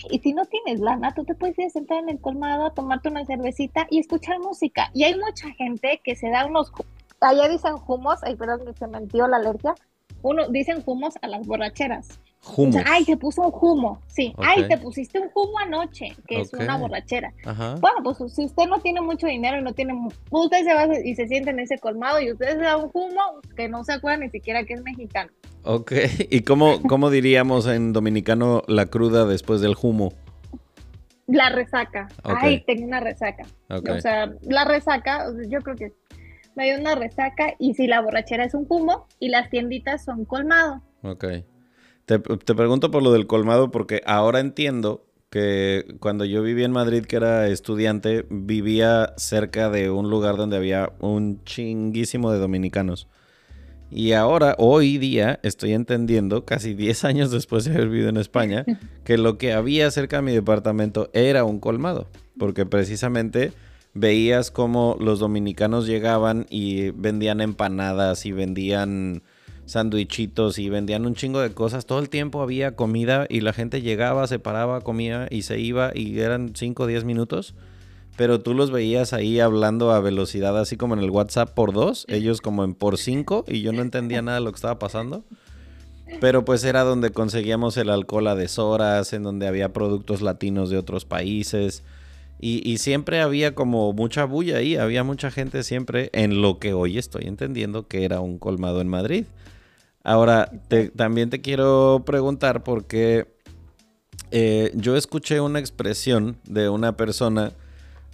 [0.09, 3.09] y si no tienes lana, tú te puedes ir a sentar en el colmado, tomarte
[3.09, 4.91] una cervecita y escuchar música.
[4.93, 6.71] Y hay mucha gente que se da unos,
[7.19, 9.75] allá dicen humos, ay, perdón, se mentió la alergia,
[10.21, 12.19] uno, dicen humos a las borracheras
[12.85, 14.01] ay, te puso un humo.
[14.07, 17.33] Sí, ay, te pusiste un humo anoche, que es una borrachera.
[17.43, 19.93] Bueno, pues si usted no tiene mucho dinero y no tiene.
[20.29, 23.21] Usted se va y se siente en ese colmado y usted se da un humo
[23.55, 25.31] que no se acuerda ni siquiera que es mexicano.
[25.63, 25.91] Ok,
[26.29, 30.13] ¿y cómo, cómo diríamos en dominicano la cruda después del humo?
[31.27, 32.07] La resaca.
[32.23, 33.47] Ay, tengo una resaca.
[33.69, 35.91] O sea, la resaca, yo creo que
[36.55, 40.25] me dio una resaca y si la borrachera es un humo y las tienditas son
[40.25, 40.81] colmado.
[41.01, 41.25] Ok.
[42.05, 47.05] Te, pregunto por lo del colmado porque ahora entiendo que cuando yo vivía en Madrid,
[47.05, 53.07] que era estudiante, vivía cerca de un lugar donde había un chinguísimo de dominicanos.
[53.91, 58.65] Y ahora, hoy día, estoy entendiendo, casi 10 años después de haber vivido en España,
[59.03, 62.07] que lo que había cerca de mi departamento era un colmado.
[62.37, 63.51] Porque precisamente
[63.93, 69.23] veías como los dominicanos llegaban y vendían empanadas y vendían
[69.65, 71.85] sandwichitos y vendían un chingo de cosas.
[71.85, 75.91] Todo el tiempo había comida y la gente llegaba, se paraba, comía y se iba
[75.93, 77.55] y eran 5 o 10 minutos.
[78.17, 82.05] Pero tú los veías ahí hablando a velocidad así como en el WhatsApp por dos,
[82.07, 85.25] ellos como en por cinco y yo no entendía nada de lo que estaba pasando.
[86.21, 90.77] Pero pues era donde conseguíamos el alcohol a deshoras, en donde había productos latinos de
[90.77, 91.83] otros países.
[92.39, 96.73] Y, y, siempre había como mucha bulla ahí, había mucha gente siempre en lo que
[96.73, 99.25] hoy estoy entendiendo que era un colmado en Madrid.
[100.05, 100.51] Ahora,
[100.95, 103.25] también te quiero preguntar porque
[104.29, 107.53] eh, yo escuché una expresión de una persona,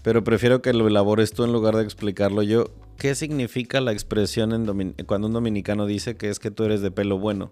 [0.01, 2.67] pero prefiero que lo elabores tú en lugar de explicarlo yo.
[2.97, 4.51] ¿Qué significa la expresión
[5.05, 7.51] cuando un dominicano dice que es que tú eres de pelo bueno?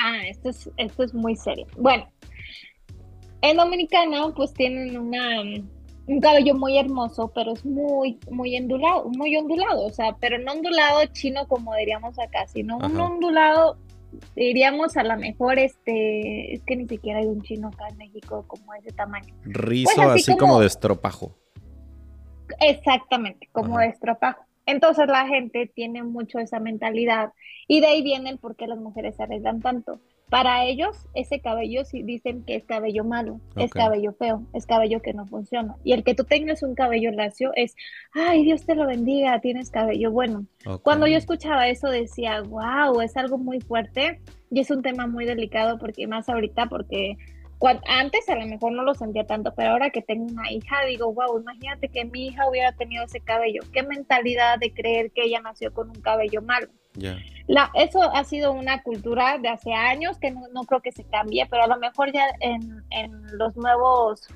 [0.00, 1.68] Ah, esto es, esto es muy serio.
[1.76, 2.10] Bueno,
[3.42, 5.40] en dominicano pues tienen una
[6.06, 10.52] un cabello muy hermoso, pero es muy, muy ondulado, muy ondulado, o sea, pero no
[10.52, 13.78] ondulado chino como diríamos acá, sino un ondulado,
[14.34, 18.44] diríamos a lo mejor, este, es que ni siquiera hay un chino acá en México
[18.48, 19.34] como ese tamaño.
[19.44, 21.34] Rizo pues así, como, de estropajo.
[22.60, 24.44] Exactamente, como de estropajo.
[24.66, 27.32] Entonces la gente tiene mucho esa mentalidad
[27.66, 30.00] y de ahí viene el por qué las mujeres se arreglan tanto
[30.32, 35.02] para ellos ese cabello sí dicen que es cabello malo, es cabello feo, es cabello
[35.02, 35.76] que no funciona.
[35.84, 37.76] Y el que tú tengas un cabello lacio es,
[38.14, 40.46] ay, Dios te lo bendiga, tienes cabello bueno.
[40.80, 45.26] Cuando yo escuchaba eso decía, wow, es algo muy fuerte y es un tema muy
[45.26, 47.18] delicado porque más ahorita porque
[47.86, 51.12] antes a lo mejor no lo sentía tanto, pero ahora que tengo una hija, digo,
[51.12, 53.60] wow, imagínate que mi hija hubiera tenido ese cabello.
[53.70, 56.68] Qué mentalidad de creer que ella nació con un cabello malo.
[57.48, 61.46] La, eso ha sido una cultura de hace años que no, creo que se cambie,
[61.50, 64.28] pero a lo mejor ya en, en, los nuevos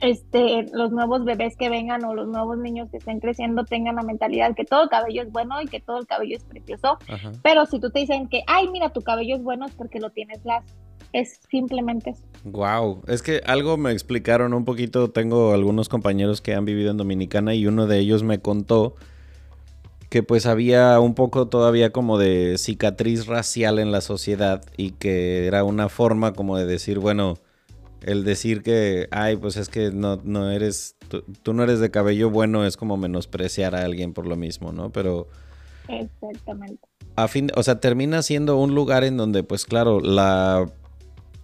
[0.00, 4.02] este, los nuevos bebés que vengan o los nuevos niños que estén creciendo tengan la
[4.02, 6.98] mentalidad que todo el cabello es bueno y que todo el cabello es precioso.
[7.42, 10.10] Pero si tú te dicen que, ay, mira, tu cabello es bueno es porque lo
[10.10, 10.64] tienes las
[11.12, 12.22] es simplemente eso.
[12.44, 15.10] Wow, es que algo me explicaron un poquito.
[15.10, 18.96] Tengo algunos compañeros que han vivido en Dominicana y uno de ellos me contó
[20.08, 25.46] que pues había un poco todavía como de cicatriz racial en la sociedad y que
[25.46, 27.34] era una forma como de decir, bueno,
[28.02, 30.96] el decir que, ay, pues es que no, no eres,
[31.42, 34.90] tú, no eres de cabello bueno es como menospreciar a alguien por lo mismo, ¿no?
[34.90, 35.26] Pero...
[35.88, 36.80] Exactamente.
[37.16, 40.66] A fin, o sea, termina siendo un lugar en donde, pues claro, la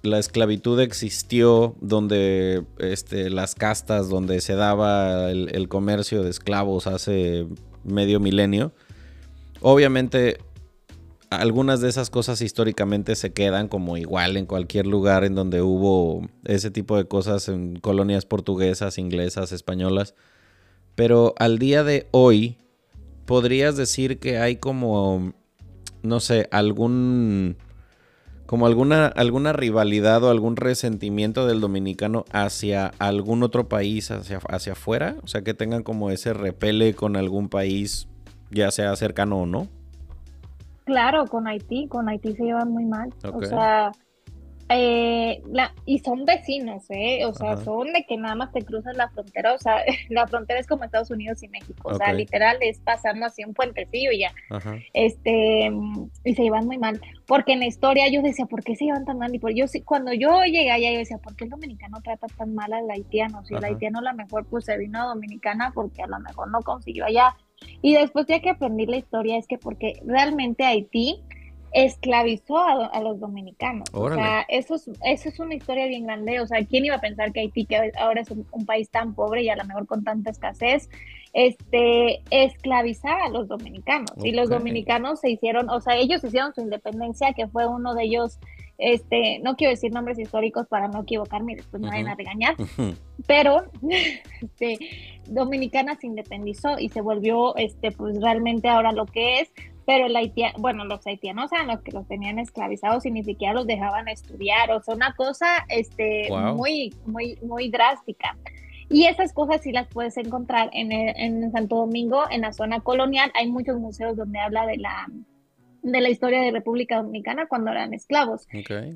[0.02, 7.46] la esclavitud existió, donde este, las castas, donde se daba el, comercio de esclavos hace
[7.84, 8.72] medio milenio.
[9.60, 10.38] Obviamente,
[11.30, 16.28] algunas de esas cosas históricamente se quedan como igual en cualquier lugar en donde hubo
[16.44, 20.14] ese tipo de cosas en colonias portuguesas, inglesas, españolas.
[20.96, 22.58] Pero al día de hoy,
[23.26, 25.32] podrías decir que hay como,
[26.02, 27.56] no sé, algún
[28.50, 34.72] como alguna, alguna rivalidad o algún resentimiento del dominicano hacia algún otro país, hacia, hacia
[34.72, 35.14] afuera?
[35.22, 38.08] O sea, que tengan como ese repele con algún país,
[38.50, 39.68] ya sea cercano o no.
[40.82, 43.14] Claro, con Haití, con Haití se llevan muy mal.
[43.32, 43.92] O sea,
[44.72, 47.24] eh, la, y son vecinos, ¿eh?
[47.26, 49.52] O sea, son de que nada más te cruzas la frontera.
[49.54, 51.88] O sea, la frontera es como Estados Unidos y México.
[51.90, 54.32] O sea, literal es pasando así un puentecillo ya.
[54.94, 55.72] Este,
[56.24, 57.00] y se llevan muy mal.
[57.26, 59.34] Porque en la historia yo decía, ¿por qué se llevan tan mal?
[59.34, 62.54] Y por yo cuando yo llegué allá, yo decía, ¿por qué el dominicano trata tan
[62.54, 63.44] mal al haitiano?
[63.44, 66.48] Si el haitiano a lo mejor pues se vino a Dominicana porque a lo mejor
[66.50, 67.36] no consiguió allá.
[67.82, 71.22] Y después ya que aprendí la historia es que porque realmente Haití
[71.72, 73.88] esclavizó a, los dominicanos.
[73.92, 76.40] O sea, eso es, eso es una historia bien grande.
[76.40, 79.42] O sea, ¿quién iba a pensar que Haití, que ahora es un, país tan pobre
[79.42, 80.88] y a lo mejor con tanta escasez,
[81.32, 84.12] este, esclavizar a los dominicanos?
[84.22, 88.04] Y los dominicanos se hicieron, o sea, ellos hicieron su independencia, que fue uno de
[88.04, 88.38] ellos,
[88.78, 92.56] este, no quiero decir nombres históricos para no equivocarme y después me vayan a regañar,
[93.26, 93.64] pero
[94.42, 94.78] este,
[95.26, 99.52] Dominicana se independizó y se volvió, este, pues realmente ahora lo que es,
[99.90, 103.66] pero el bueno, los haitianos eran los que los tenían esclavizados y ni siquiera los
[103.66, 108.36] dejaban estudiar, o sea, una cosa este, muy, muy, muy drástica.
[108.88, 113.32] Y esas cosas sí las puedes encontrar en, en Santo Domingo, en la zona colonial.
[113.34, 115.08] Hay muchos museos donde habla de la,
[115.82, 118.46] de la historia de República Dominicana cuando eran esclavos.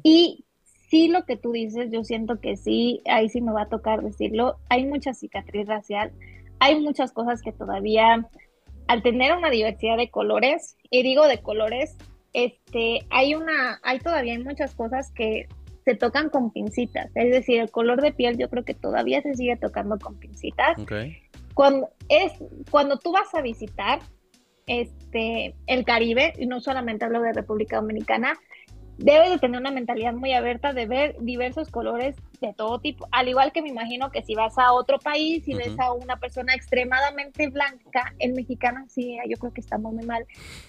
[0.04, 0.44] Y
[0.90, 4.00] sí lo que tú dices, yo siento que sí, ahí sí me va a tocar
[4.00, 6.12] decirlo, hay mucha cicatriz racial,
[6.60, 8.28] hay muchas cosas que todavía
[8.86, 11.96] al tener una diversidad de colores, y digo de colores,
[12.32, 15.48] este, hay una, hay todavía hay muchas cosas que
[15.84, 19.34] se tocan con pincitas, es decir, el color de piel yo creo que todavía se
[19.34, 20.76] sigue tocando con pincitas.
[21.54, 22.32] Cuando es
[22.70, 24.00] cuando tú vas a visitar
[24.66, 28.32] este el Caribe y no solamente hablo de República Dominicana,
[28.98, 33.28] debes de tener una mentalidad muy abierta de ver diversos colores de todo tipo, al
[33.28, 36.54] igual que me imagino que si vas a otro país y ves a una persona
[36.54, 40.26] extremadamente blanca, el mexicano sí, yo creo que estamos muy mal.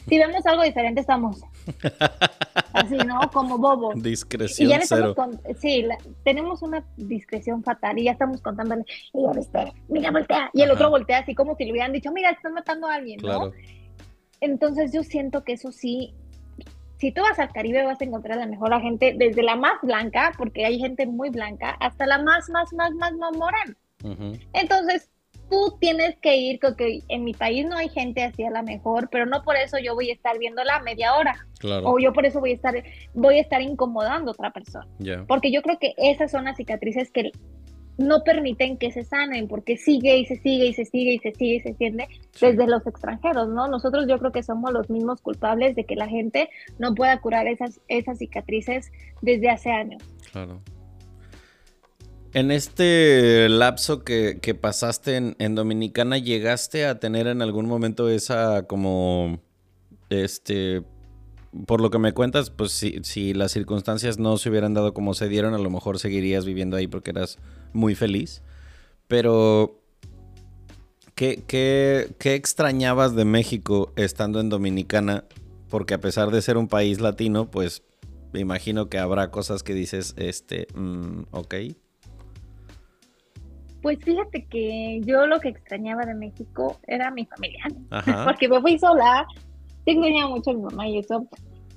[0.07, 1.41] Si vemos algo diferente estamos
[2.73, 3.19] así, ¿no?
[3.31, 4.01] Como bobos.
[4.01, 5.15] Discreción cero.
[5.59, 5.85] sí,
[6.23, 10.89] tenemos una discreción fatal y ya estamos contándole, mira, este, mira, voltea, y el otro
[10.89, 13.51] voltea así como si le hubieran dicho, mira, están matando a alguien, ¿no?
[14.41, 16.13] Entonces yo siento que eso sí
[16.97, 20.31] si tú vas al Caribe vas a encontrar la mejor gente, desde la más blanca,
[20.37, 23.75] porque hay gente muy blanca, hasta la más, más, más, más, más morena.
[24.53, 25.09] Entonces,
[25.49, 29.09] tú tienes que ir, porque en mi país no hay gente así a la mejor,
[29.11, 31.47] pero no por eso yo voy a estar viéndola media hora.
[31.83, 34.87] O yo por eso voy a estar, voy a estar incomodando a otra persona.
[35.27, 37.31] Porque yo creo que esas son las cicatrices que
[37.97, 41.31] no permiten que se sanen porque sigue y se sigue y se sigue y se
[41.33, 42.07] sigue y se siente
[42.39, 43.67] desde los extranjeros, ¿no?
[43.67, 47.47] Nosotros yo creo que somos los mismos culpables de que la gente no pueda curar
[47.47, 48.91] esas, esas cicatrices
[49.21, 50.03] desde hace años.
[50.31, 50.61] Claro.
[52.33, 58.63] En este lapso que, pasaste en, en, Dominicana, ¿llegaste a tener en algún momento esa
[58.67, 59.39] como,
[60.09, 60.83] este,
[61.65, 65.13] por lo que me cuentas, pues si, si las circunstancias no se hubieran dado como
[65.13, 67.39] se dieron, a lo mejor seguirías viviendo ahí porque eras
[67.73, 68.43] muy feliz.
[69.07, 69.79] Pero,
[71.15, 75.23] ¿qué, qué, qué extrañabas de México estando en Dominicana?
[75.69, 77.83] Porque a pesar de ser un país latino, pues
[78.33, 81.55] me imagino que habrá cosas que dices, este, mm, ok.
[83.81, 87.63] Pues fíjate que yo lo que extrañaba de México era mi familia,
[88.25, 89.27] porque me fui sola,
[89.85, 91.27] sí extrañaba mucho a mi mamá y eso.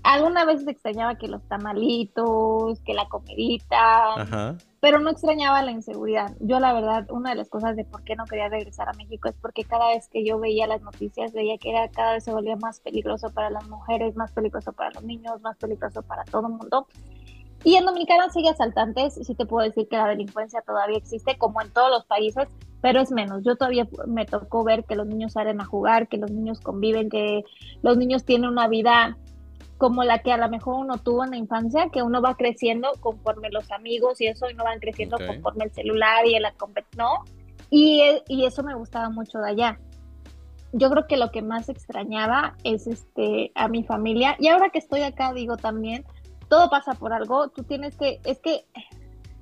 [0.03, 6.35] Alguna vez extrañaba que los tamalitos, que la comidita, pero no extrañaba la inseguridad.
[6.41, 9.29] Yo la verdad, una de las cosas de por qué no quería regresar a México
[9.29, 12.33] es porque cada vez que yo veía las noticias, veía que era cada vez se
[12.33, 16.47] volvía más peligroso para las mujeres, más peligroso para los niños, más peligroso para todo
[16.47, 16.87] el mundo.
[17.65, 21.61] Y en Dominicana sigue asaltantes, sí te puedo decir que la delincuencia todavía existe, como
[21.61, 22.49] en todos los países,
[22.81, 23.43] pero es menos.
[23.45, 27.11] Yo todavía me tocó ver que los niños salen a jugar, que los niños conviven,
[27.11, 27.45] que
[27.83, 29.17] los niños tienen una vida
[29.77, 32.91] como la que a lo mejor uno tuvo en la infancia, que uno va creciendo
[33.01, 36.45] conforme los amigos y eso, y no van creciendo conforme el celular y el
[36.97, 37.25] ¿no?
[37.71, 39.81] Y, y eso me gustaba mucho de allá.
[40.73, 44.79] Yo creo que lo que más extrañaba es este a mi familia y ahora que
[44.79, 46.05] estoy acá digo también
[46.49, 48.65] todo pasa por algo, tú tienes que, es que,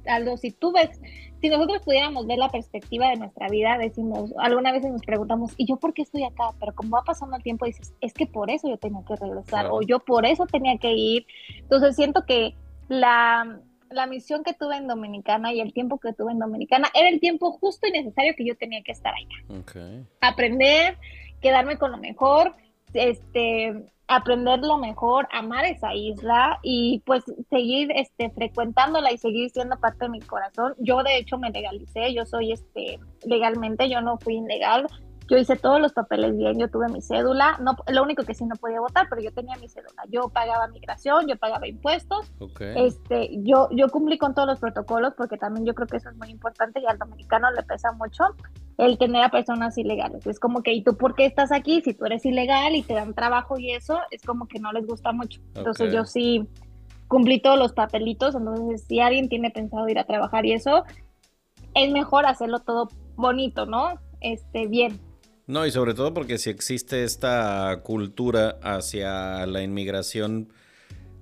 [0.07, 1.01] Aldo, si tú ves,
[1.41, 5.67] si nosotros pudiéramos ver la perspectiva de nuestra vida, decimos, alguna vez nos preguntamos, ¿y
[5.67, 6.51] yo por qué estoy acá?
[6.59, 9.67] Pero como va pasando el tiempo, dices, es que por eso yo tenía que regresar,
[9.71, 11.27] o yo por eso tenía que ir.
[11.59, 12.55] Entonces siento que
[12.89, 17.09] la, la misión que tuve en Dominicana y el tiempo que tuve en Dominicana era
[17.09, 19.65] el tiempo justo y necesario que yo tenía que estar allá.
[20.21, 20.99] Aprender,
[21.41, 22.55] quedarme con lo mejor,
[22.95, 29.79] este, aprender lo mejor, amar esa isla y pues seguir este frecuentándola y seguir siendo
[29.79, 30.75] parte de mi corazón.
[30.79, 34.87] Yo de hecho me legalicé, yo soy este legalmente, yo no fui ilegal.
[35.29, 38.45] Yo hice todos los papeles bien, yo tuve mi cédula, no lo único que sí
[38.47, 40.03] no podía votar, pero yo tenía mi cédula.
[40.09, 42.33] Yo pagaba migración, yo pagaba impuestos.
[42.61, 46.17] Este, yo yo cumplí con todos los protocolos porque también yo creo que eso es
[46.17, 48.25] muy importante y al dominicano le pesa mucho
[48.79, 50.27] el tener a personas ilegales.
[50.27, 51.81] Es como que, ¿y tú por qué estás aquí?
[51.83, 54.87] Si tú eres ilegal y te dan trabajo y eso, es como que no les
[54.87, 55.41] gusta mucho.
[55.55, 56.47] Entonces yo sí
[57.09, 60.85] cumplí todos los papelitos, entonces si alguien tiene pensado ir a trabajar y eso,
[61.75, 63.95] es mejor hacerlo todo bonito, ¿no?
[64.21, 65.01] Este, bien.
[65.47, 70.53] No, y sobre todo porque si existe esta cultura hacia la inmigración,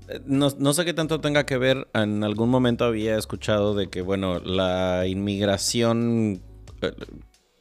[0.09, 3.89] eh, no, no, sé qué tanto tenga que ver, en algún momento había escuchado de
[3.89, 6.41] que, bueno, la inmigración
[6.81, 6.93] eh,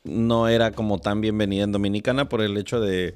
[0.05, 3.15] no era como tan bienvenida en Dominicana por el hecho de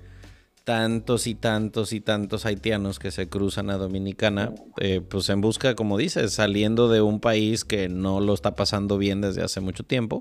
[0.65, 5.75] tantos y tantos y tantos haitianos que se cruzan a Dominicana, eh, pues en busca,
[5.75, 9.85] como dices, saliendo de un país que no lo está pasando bien desde hace mucho
[9.85, 10.19] tiempo,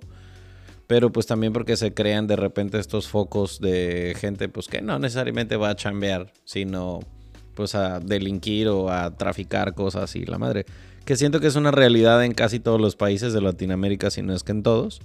[0.86, 4.98] pero pues también porque se crean de repente estos focos de gente pues que no
[4.98, 7.00] necesariamente va a chambear, sino
[7.54, 10.66] pues a delinquir o a traficar cosas y la madre,
[11.04, 14.34] que siento que es una realidad en casi todos los países de Latinoamérica, si no
[14.34, 15.00] es que en todos.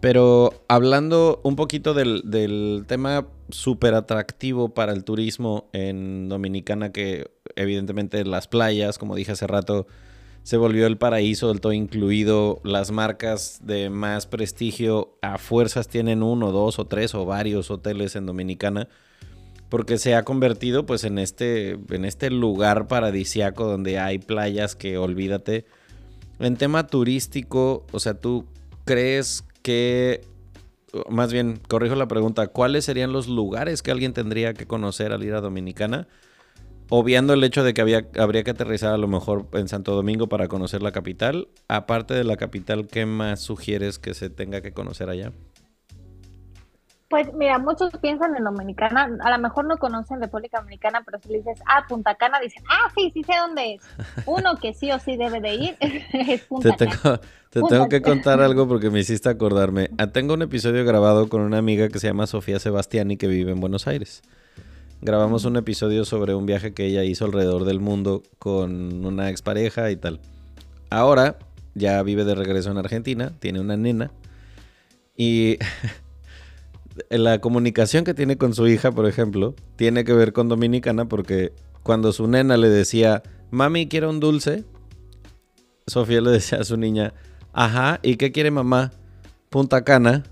[0.00, 8.24] Pero hablando un poquito del, tema súper atractivo para el turismo en Dominicana, que evidentemente
[8.24, 9.86] las playas, como dije hace rato,
[10.42, 12.60] se volvió el paraíso del todo incluido.
[12.64, 18.16] Las marcas de más prestigio a fuerzas tienen uno, dos o tres o varios hoteles
[18.16, 18.88] en Dominicana.
[19.68, 24.98] Porque se ha convertido pues en este, en este lugar paradisiaco donde hay playas que
[24.98, 25.66] olvídate.
[26.40, 28.46] En tema turístico, o sea, ¿tú
[28.84, 30.22] crees que,
[31.08, 35.22] más bien, corrijo la pregunta, ¿cuáles serían los lugares que alguien tendría que conocer al
[35.22, 36.08] ir a Dominicana?
[36.90, 40.28] Obviando el hecho de que había, habría que aterrizar a lo mejor en Santo Domingo
[40.28, 44.72] para conocer la capital, aparte de la capital, ¿qué más sugieres que se tenga que
[44.72, 45.32] conocer allá?
[47.10, 51.28] Pues mira, muchos piensan en Dominicana, a lo mejor no conocen República Dominicana, pero si
[51.28, 53.82] le dices, ah, Punta Cana, dicen, ah, sí, sí sé dónde es.
[54.26, 57.20] Uno que sí o sí debe de ir es Punta te tengo, Cana.
[57.50, 59.90] Te tengo que contar algo porque me hiciste acordarme.
[59.98, 63.50] Ah, tengo un episodio grabado con una amiga que se llama Sofía Sebastiani que vive
[63.50, 64.22] en Buenos Aires.
[65.02, 69.90] Grabamos un episodio sobre un viaje que ella hizo alrededor del mundo con una expareja
[69.90, 70.20] y tal.
[70.90, 71.38] Ahora
[71.74, 74.10] ya vive de regreso en Argentina, tiene una nena
[75.16, 75.56] y
[77.08, 81.54] la comunicación que tiene con su hija, por ejemplo, tiene que ver con Dominicana porque
[81.82, 84.64] cuando su nena le decía, mami, quiero un dulce,
[85.86, 87.14] Sofía le decía a su niña,
[87.54, 88.92] ajá, ¿y qué quiere mamá?
[89.48, 90.24] Punta Cana.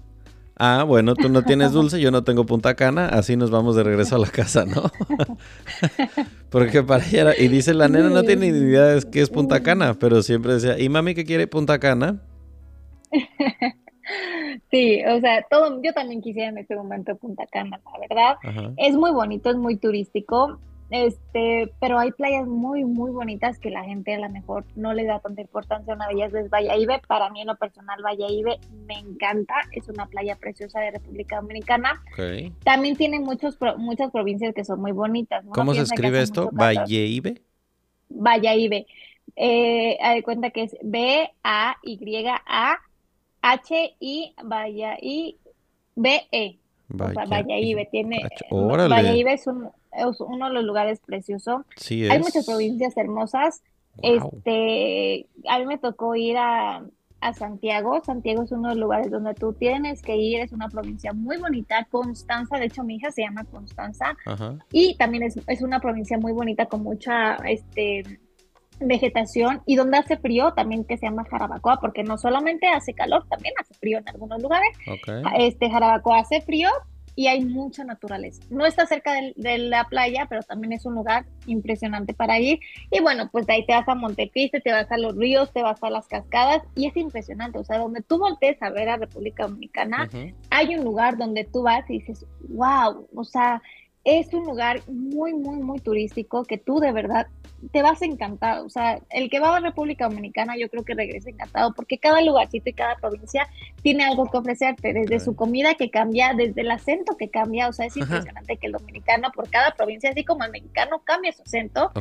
[0.58, 3.84] Ah, bueno, tú no tienes dulce, yo no tengo punta cana, así nos vamos de
[3.84, 4.90] regreso a la casa, ¿no?
[6.50, 9.30] Porque para ella era, y dice la nena no tiene ni idea de qué es
[9.30, 12.20] punta cana, pero siempre decía, ¿y mami qué quiere punta cana?
[14.70, 18.74] Sí, o sea, todo, yo también quisiera en este momento Punta Cana, la verdad.
[18.76, 20.58] Es muy bonito, es muy turístico.
[20.90, 25.04] Este, pero hay playas muy, muy bonitas que la gente a lo mejor no le
[25.04, 25.94] da tanta importancia.
[25.94, 27.02] Una de ellas es Ibe.
[27.06, 29.54] Para mí, en lo personal, Ibe me encanta.
[29.72, 32.02] Es una playa preciosa de República Dominicana.
[32.64, 35.44] También tiene muchos, muchas provincias que son muy bonitas.
[35.52, 36.48] ¿Cómo se escribe esto?
[36.52, 37.42] Valleibe.
[38.08, 38.86] Valleibe.
[39.36, 41.34] Eh, de cuenta que es B-A-Y-A-H-I,
[44.42, 45.38] Vaya-I-B-E.
[46.88, 48.20] Valladolid tiene.
[48.50, 49.68] Valladolid es, un,
[49.98, 51.62] es, uno de los lugares preciosos.
[51.90, 53.62] Hay muchas provincias hermosas.
[54.02, 56.84] Este, a mí me tocó ir a,
[57.20, 58.00] a, Santiago.
[58.04, 60.40] Santiago es uno de los lugares donde tú tienes que ir.
[60.40, 61.86] Es una provincia muy bonita.
[61.90, 64.16] Constanza, de hecho, mi hija se llama Constanza.
[64.72, 68.04] Y también es, es, una provincia muy bonita con mucha, este,
[68.80, 73.26] vegetación y donde hace frío también que se llama Jarabacoa porque no solamente hace calor
[73.28, 74.70] también hace frío en algunos lugares
[75.36, 76.68] este Jarabacoa hace frío
[77.18, 78.40] y hay mucha naturaleza.
[78.48, 82.60] No está cerca de, la playa pero también es un lugar impresionante para ir.
[82.92, 85.64] Y bueno pues de ahí te vas a Montecristi te vas a los ríos te
[85.64, 87.58] vas a las cascadas y es impresionante.
[87.58, 90.08] O sea donde tú voltees a ver a República Dominicana
[90.50, 93.60] hay un lugar donde tú vas y dices wow o sea
[94.08, 97.26] es un lugar muy, muy, muy turístico que tú de verdad
[97.72, 98.64] te vas encantado.
[98.64, 101.98] O sea, el que va a la República Dominicana yo creo que regresa encantado porque
[101.98, 103.46] cada lugarcito y cada provincia
[103.82, 107.68] tiene algo que ofrecerte, desde su comida que cambia, desde el acento que cambia.
[107.68, 111.32] O sea, es impresionante que el dominicano por cada provincia, así como el mexicano cambia
[111.32, 111.92] su acento,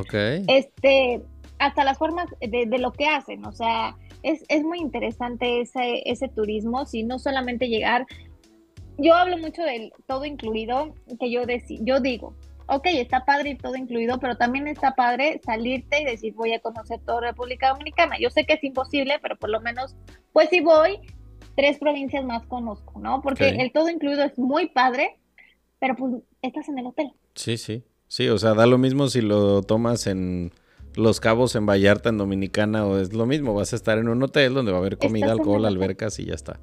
[0.47, 1.21] este,
[1.59, 3.45] hasta las formas de, de, lo que hacen.
[3.45, 8.05] O sea, es, es muy interesante ese, ese turismo, si no solamente llegar
[8.97, 11.41] yo hablo mucho del todo incluido, que yo,
[11.81, 12.35] yo digo,
[12.67, 16.59] ok, está padre y todo incluido, pero también está padre salirte y decir, voy a
[16.59, 18.17] conocer toda República Dominicana.
[18.19, 19.95] Yo sé que es imposible, pero por lo menos,
[20.33, 20.99] pues si voy,
[21.55, 23.21] tres provincias más conozco, ¿no?
[23.21, 25.17] Porque el todo incluido es muy padre,
[25.79, 27.11] pero pues estás en el hotel.
[27.35, 27.83] Sí, sí.
[28.09, 30.53] Sí, o sea, da lo mismo si lo tomas en
[30.95, 34.23] Los Cabos, en Vallarta, en Dominicana, o es lo mismo, vas a estar en un
[34.23, 36.57] hotel donde va a haber comida, alcohol, albercas y ya está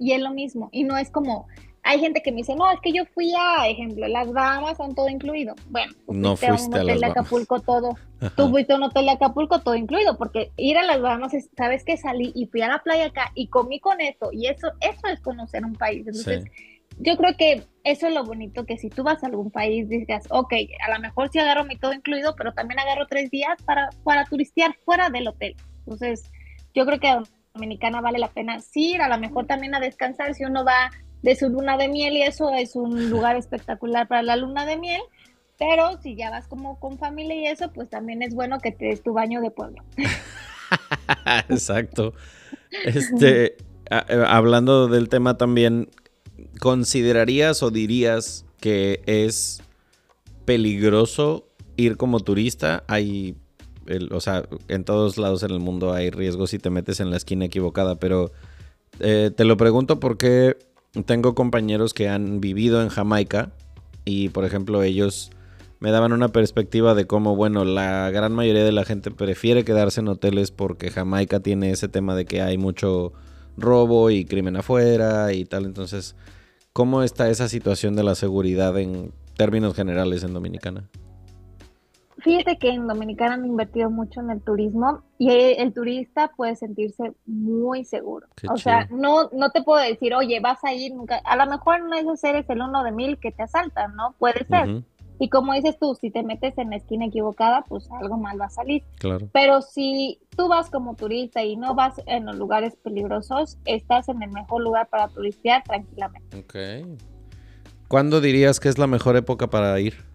[0.00, 0.70] y es lo mismo.
[0.72, 1.46] Y no es como,
[1.82, 4.94] hay gente que me dice, no, es que yo fui a, ejemplo, las Bahamas son
[4.94, 5.54] todo incluido.
[5.68, 7.96] Bueno, no fuiste, a un hotel de Acapulco todo.
[8.34, 11.84] Tú fuiste a un hotel de Acapulco todo incluido, porque ir a las Bahamas, sabes
[11.84, 15.06] que salí y fui a la playa acá y comí con esto, y eso, eso
[15.12, 16.06] es conocer un país.
[16.06, 16.44] Entonces,
[16.98, 20.24] yo creo que eso es lo bonito, que si tú vas a algún país, digas,
[20.30, 20.52] ok,
[20.86, 24.24] a lo mejor sí agarro mi todo incluido, pero también agarro tres días para, para
[24.24, 25.56] turistear fuera del hotel.
[25.80, 26.30] Entonces,
[26.74, 27.22] yo creo que
[27.60, 30.90] Dominicana vale la pena sí ir, a lo mejor también a descansar si uno va
[31.20, 34.78] de su luna de miel y eso es un lugar espectacular para la luna de
[34.78, 35.02] miel,
[35.58, 38.86] pero si ya vas como con familia y eso, pues también es bueno que te
[38.86, 39.84] des tu baño de pueblo.
[41.50, 42.14] Exacto.
[42.86, 43.56] Este,
[43.90, 45.90] eh, hablando del tema también,
[46.60, 49.62] ¿considerarías o dirías que es
[50.46, 51.46] peligroso
[51.76, 52.84] ir como turista?
[52.88, 53.36] Hay
[54.10, 57.16] o sea, en todos lados en el mundo hay riesgos si te metes en la
[57.16, 58.32] esquina equivocada, pero
[58.98, 60.56] eh, te lo pregunto porque
[61.06, 63.52] tengo compañeros que han vivido en Jamaica
[64.04, 65.30] y, por ejemplo, ellos
[65.78, 70.00] me daban una perspectiva de cómo, bueno, la gran mayoría de la gente prefiere quedarse
[70.00, 73.12] en hoteles porque Jamaica tiene ese tema de que hay mucho
[73.56, 75.64] robo y crimen afuera y tal.
[75.64, 76.16] Entonces,
[76.72, 80.90] ¿cómo está esa situación de la seguridad en términos generales en Dominicana?
[82.22, 87.12] Fíjate que en Dominicana han invertido mucho en el turismo y el turista puede sentirse
[87.26, 88.26] muy seguro.
[88.48, 91.18] o sea, no, no te puedo decir, oye, vas a ir nunca.
[91.24, 94.14] A lo mejor no es hacer es el uno de mil que te asaltan, ¿no?
[94.18, 94.82] Puede ser.
[95.22, 98.46] Y como dices tú, si te metes en la esquina equivocada, pues algo mal va
[98.46, 98.82] a salir.
[98.98, 99.28] Claro.
[99.32, 104.22] Pero si tú vas como turista y no vas en los lugares peligrosos, estás en
[104.22, 106.38] el mejor lugar para turistear tranquilamente.
[106.38, 106.86] Ok.
[107.86, 110.09] ¿Cuándo dirías que es la mejor época para ir?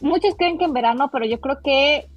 [0.00, 2.08] Muchos creen que en verano, pero yo creo que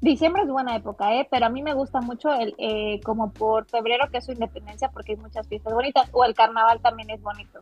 [0.00, 1.26] diciembre es buena época, ¿eh?
[1.30, 4.90] Pero a mí me gusta mucho el eh, como por febrero, que es su independencia,
[4.90, 7.60] porque hay muchas fiestas bonitas, o el carnaval también es bonito.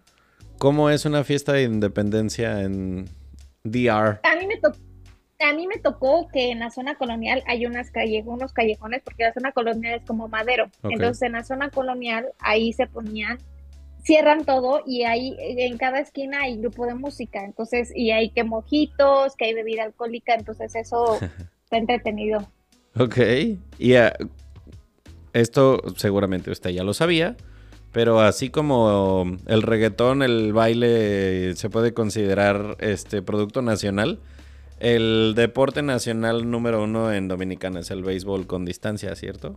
[0.58, 3.08] ¿Cómo es una fiesta de independencia en
[3.64, 4.20] DR?
[4.22, 4.78] A mí me tocó.
[5.40, 9.24] A mí me tocó que en la zona colonial hay unas calles, unos callejones, porque
[9.24, 10.66] la zona colonial es como madero.
[10.84, 13.38] Entonces, en la zona colonial, ahí se ponían
[14.02, 18.44] cierran todo y ahí en cada esquina hay grupo de música, entonces, y hay que
[18.44, 21.18] mojitos, que hay bebida alcohólica, entonces eso
[21.64, 22.48] está entretenido.
[22.98, 23.18] Ok,
[23.78, 24.10] y uh,
[25.32, 27.36] esto seguramente usted ya lo sabía,
[27.92, 34.20] pero así como el reggaetón, el baile se puede considerar este producto nacional,
[34.80, 39.56] el deporte nacional número uno en Dominicana es el béisbol con distancia, ¿cierto?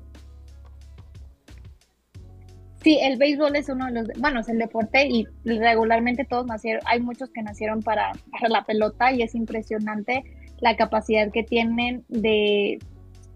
[2.86, 6.83] Sí, el béisbol es uno de los, bueno, es el deporte y regularmente todos nacieron,
[6.86, 8.11] hay muchos que nacieron para,
[8.47, 10.23] la pelota y es impresionante
[10.59, 12.77] la capacidad que tienen de,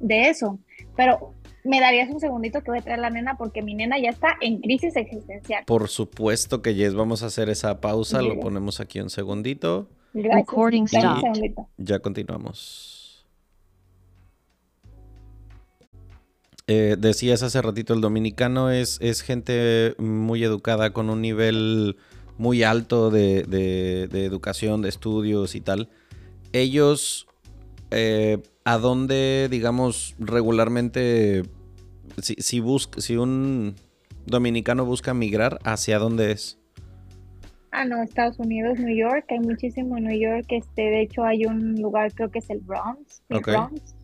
[0.02, 0.60] de eso.
[0.96, 1.34] Pero
[1.64, 4.36] me darías un segundito que voy a traer la nena porque mi nena ya está
[4.40, 5.64] en crisis existencial.
[5.66, 9.90] Por supuesto que yes, vamos a hacer esa pausa, lo ponemos aquí un segundito.
[10.14, 10.46] Gracias.
[11.78, 12.99] Ya continuamos.
[16.72, 21.98] Eh, decías hace ratito, el dominicano es, es gente muy educada, con un nivel
[22.38, 25.90] muy alto de, de, educación, de estudios y tal.
[26.54, 27.26] Ellos,
[27.90, 31.42] eh, ¿a dónde, digamos, regularmente,
[32.22, 32.62] si, si,
[32.98, 33.74] si un
[34.28, 36.60] dominicano busca migrar, ¿hacia dónde es?
[37.72, 41.46] Ah, no, Estados Unidos, New York, hay muchísimo en New York, este, de hecho hay
[41.46, 43.96] un lugar, creo que es el Bronx, el Bronx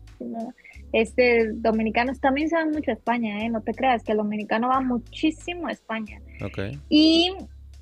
[0.92, 3.48] este, dominicanos también se van mucho a España, ¿eh?
[3.48, 6.20] No te creas, que el dominicano va muchísimo a España.
[6.88, 7.32] Y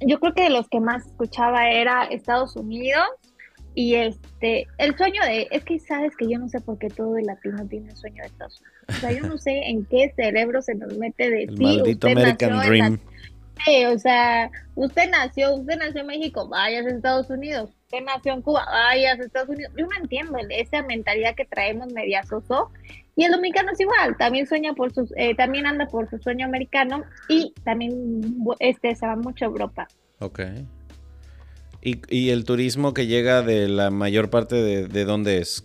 [0.00, 3.06] yo creo que de los que más escuchaba era Estados Unidos
[3.74, 7.16] y este, el sueño de, es que sabes que yo no sé por qué todo
[7.16, 8.74] el latino tiene sueño de Estados Unidos.
[8.88, 12.60] O sea, yo no sé en qué cerebro se nos mete de el maldito American
[12.60, 13.00] Dream.
[13.64, 17.70] Sí, o sea, usted nació, usted nació en México, vayas a Estados Unidos.
[17.84, 19.72] Usted nació en Cuba, vayas a Estados Unidos.
[19.76, 22.70] Yo no entiendo esa mentalidad que traemos media soso
[23.16, 26.46] y el dominicano es igual, también sueña por sus, eh, también anda por su sueño
[26.46, 29.86] americano y también este se va mucho a Europa.
[30.18, 30.40] Ok.
[31.80, 35.64] ¿Y, ¿Y, el turismo que llega de la mayor parte de, de dónde es?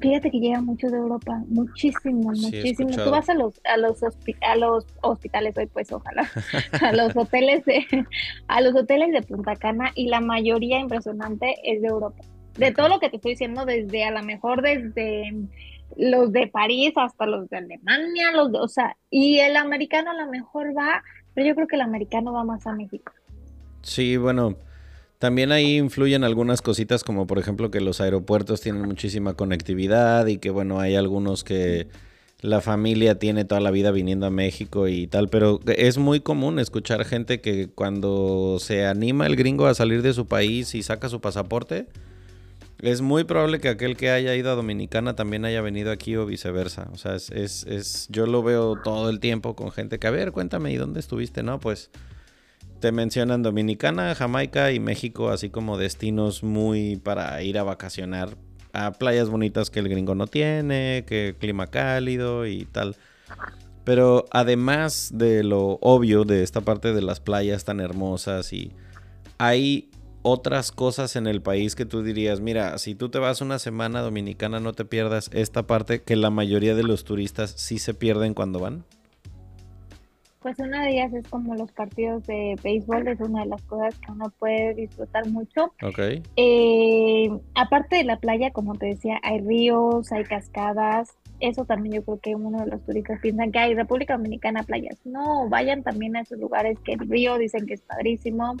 [0.00, 2.90] Fíjate que llega mucho de Europa, muchísimo, muchísimo.
[2.90, 4.02] Tú vas a los a los
[4.40, 6.30] a los hospitales hoy pues ojalá,
[6.80, 7.84] a los hoteles de
[8.48, 12.22] a los hoteles de Punta Cana y la mayoría impresionante es de Europa.
[12.56, 15.32] De todo lo que te estoy diciendo desde a lo mejor desde
[15.96, 20.14] los de París hasta los de Alemania, los de, o sea, y el americano a
[20.14, 21.02] lo mejor va,
[21.34, 23.12] pero yo creo que el americano va más a México.
[23.82, 24.56] Sí, bueno,
[25.22, 30.38] también ahí influyen algunas cositas como por ejemplo que los aeropuertos tienen muchísima conectividad y
[30.38, 31.86] que bueno, hay algunos que
[32.40, 36.58] la familia tiene toda la vida viniendo a México y tal, pero es muy común
[36.58, 41.08] escuchar gente que cuando se anima el gringo a salir de su país y saca
[41.08, 41.86] su pasaporte,
[42.80, 46.26] es muy probable que aquel que haya ido a Dominicana también haya venido aquí o
[46.26, 46.88] viceversa.
[46.92, 50.10] O sea, es, es, es, yo lo veo todo el tiempo con gente que, a
[50.10, 51.44] ver, cuéntame, ¿y dónde estuviste?
[51.44, 51.92] No, pues
[52.82, 58.36] te mencionan Dominicana, Jamaica y México, así como destinos muy para ir a vacacionar
[58.72, 62.96] a playas bonitas que el gringo no tiene, que clima cálido y tal.
[63.84, 68.72] Pero además de lo obvio de esta parte de las playas tan hermosas y
[69.38, 69.88] hay
[70.22, 74.00] otras cosas en el país que tú dirías, mira, si tú te vas una semana
[74.00, 78.34] dominicana no te pierdas esta parte que la mayoría de los turistas sí se pierden
[78.34, 78.84] cuando van?
[80.42, 83.96] Pues una de ellas es como los partidos de béisbol, es una de las cosas
[84.00, 85.72] que uno puede disfrutar mucho.
[85.82, 85.98] Ok.
[86.36, 91.16] Eh, aparte de la playa, como te decía, hay ríos, hay cascadas.
[91.42, 95.04] Eso también yo creo que uno de los turistas piensan que hay República Dominicana playas.
[95.04, 98.54] No, vayan también a esos lugares que el río dicen que es padrísimo.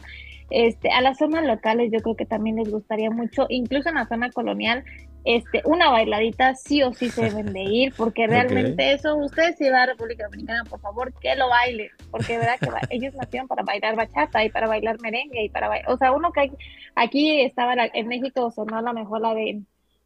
[0.50, 4.06] Este, a las zonas locales yo creo que también les gustaría mucho, incluso en la
[4.08, 4.84] zona colonial,
[5.24, 9.70] este, una bailadita sí o sí se deben de ir, porque realmente eso, ustedes si
[9.70, 13.62] van a República Dominicana, por favor, que lo bailen, porque verdad que ellos nacieron para
[13.62, 16.50] bailar bachata y para bailar merengue y para bailar, o sea, uno que
[16.96, 19.62] aquí estaba en México sonó a lo mejor la de,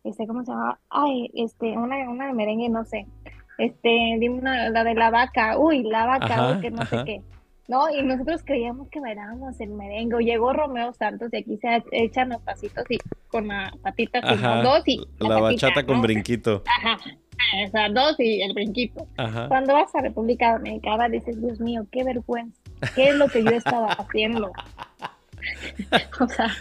[0.07, 0.79] este, ¿cómo se llama?
[0.91, 3.07] Ay, este, una, una de merengue, no sé,
[3.59, 7.23] este, dime una, la de la vaca, uy, la vaca, que no sé qué.
[7.69, 7.89] ¿no?
[7.91, 10.25] Y nosotros creíamos que bailábamos el merengue.
[10.25, 12.99] Llegó Romeo Santos y aquí se echan los pasitos y
[13.29, 16.63] con la patita con dos y la, bachata con brinquito.
[16.67, 16.99] Ajá.
[17.67, 19.07] O sea, dos y el brinquito.
[19.49, 22.61] Cuando vas a República Dominicana dices, Dios mío, qué vergüenza.
[22.95, 24.53] ¿Qué es lo que yo estaba haciendo?
[26.21, 26.55] o sea,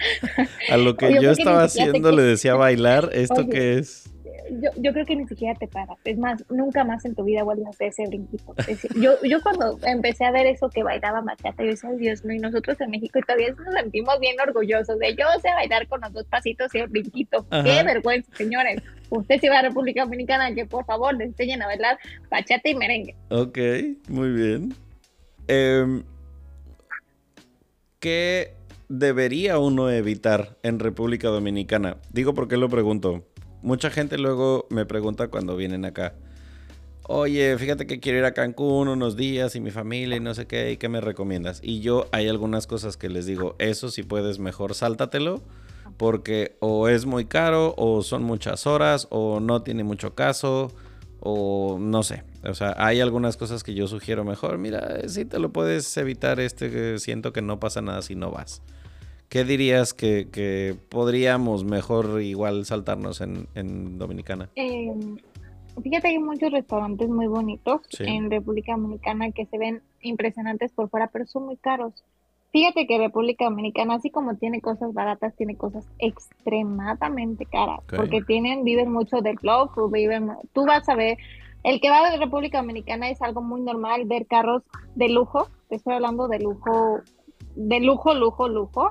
[0.70, 4.10] a lo que yo, estaba haciendo le decía bailar, ¿esto qué es?
[4.50, 5.98] yo, yo creo que ni siquiera te paras.
[6.04, 8.56] Es más, nunca más en tu vida vuelves a hacer ese brinquito.
[8.96, 12.40] yo, yo cuando empecé a ver eso que bailaba machata, yo decía, Dios mío, y
[12.40, 16.26] nosotros en México todavía nos sentimos bien orgullosos de yo sé bailar con los dos
[16.26, 17.46] pasitos y el brinquito.
[17.50, 18.82] Qué vergüenza, señores.
[19.10, 21.98] Usted si va a República Dominicana, que por favor le enseñen a bailar
[22.30, 23.16] bachata y merengue.
[23.30, 23.58] Ok,
[24.10, 24.74] muy bien.
[25.48, 26.04] Em,
[28.00, 28.54] ¿Qué
[28.90, 31.98] debería uno evitar en República Dominicana?
[32.12, 33.24] Digo porque lo pregunto
[33.66, 36.14] mucha gente luego me pregunta cuando vienen acá.
[37.08, 40.46] Oye, fíjate que quiero ir a Cancún unos días y mi familia y no sé
[40.46, 41.62] qué, ¿y qué me recomiendas?
[41.64, 45.42] Y yo hay algunas cosas que les digo, eso si puedes mejor sáltatelo,
[45.98, 50.72] porque o es muy caro, o son muchas horas, o no tiene mucho caso,
[51.28, 52.24] O no sé.
[52.50, 54.58] O sea, hay algunas cosas que yo sugiero mejor.
[54.58, 58.62] Mira, si te lo puedes evitar, este siento que no pasa nada si no vas.
[59.30, 64.50] ¿Qué dirías que, podríamos mejor igual saltarnos en, Dominicana?
[64.56, 65.18] Em,
[65.82, 71.08] fíjate, hay muchos restaurantes muy bonitos en República Dominicana que se ven impresionantes por fuera,
[71.08, 72.04] pero son muy caros.
[72.52, 78.64] Fíjate que República Dominicana, así como tiene cosas baratas, tiene cosas extremadamente caras, porque tienen,
[78.64, 81.18] viven mucho del club, viven, tú vas a ver,
[81.66, 84.62] el que va de República Dominicana es algo muy normal ver carros
[84.94, 87.02] de lujo, te estoy hablando de lujo,
[87.56, 88.90] de lujo, lujo, lujo,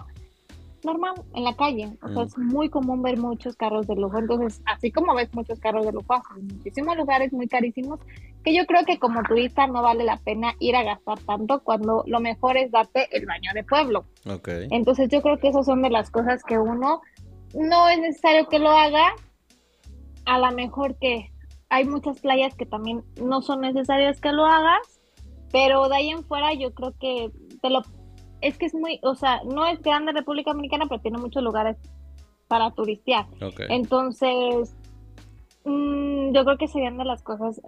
[0.83, 1.97] normal en la calle.
[2.03, 2.27] O sea, mm.
[2.27, 4.18] es muy común ver muchos carros de lujo.
[4.18, 8.01] Entonces, así como ves muchos carros de lujo, hay muchísimos lugares muy carísimos
[8.43, 12.03] que yo creo que como turista no vale la pena ir a gastar tanto cuando
[12.09, 14.05] lo mejor es darte el baño de pueblo.
[14.27, 14.66] Okay.
[14.72, 17.03] Entonces, yo creo que esas son de las cosas que uno
[17.55, 19.14] no es necesario que lo haga.
[20.27, 21.31] A lo mejor que
[21.75, 25.01] hay muchas playas que también no son necesarias que lo hagas,
[25.51, 27.83] pero de ahí en fuera yo creo que te lo
[28.41, 31.77] es que es muy, o sea, no es grande República Dominicana, pero tiene muchos lugares
[32.47, 33.27] para turistear.
[33.70, 34.77] Entonces,
[35.64, 37.61] mm, yo creo que serían de las cosas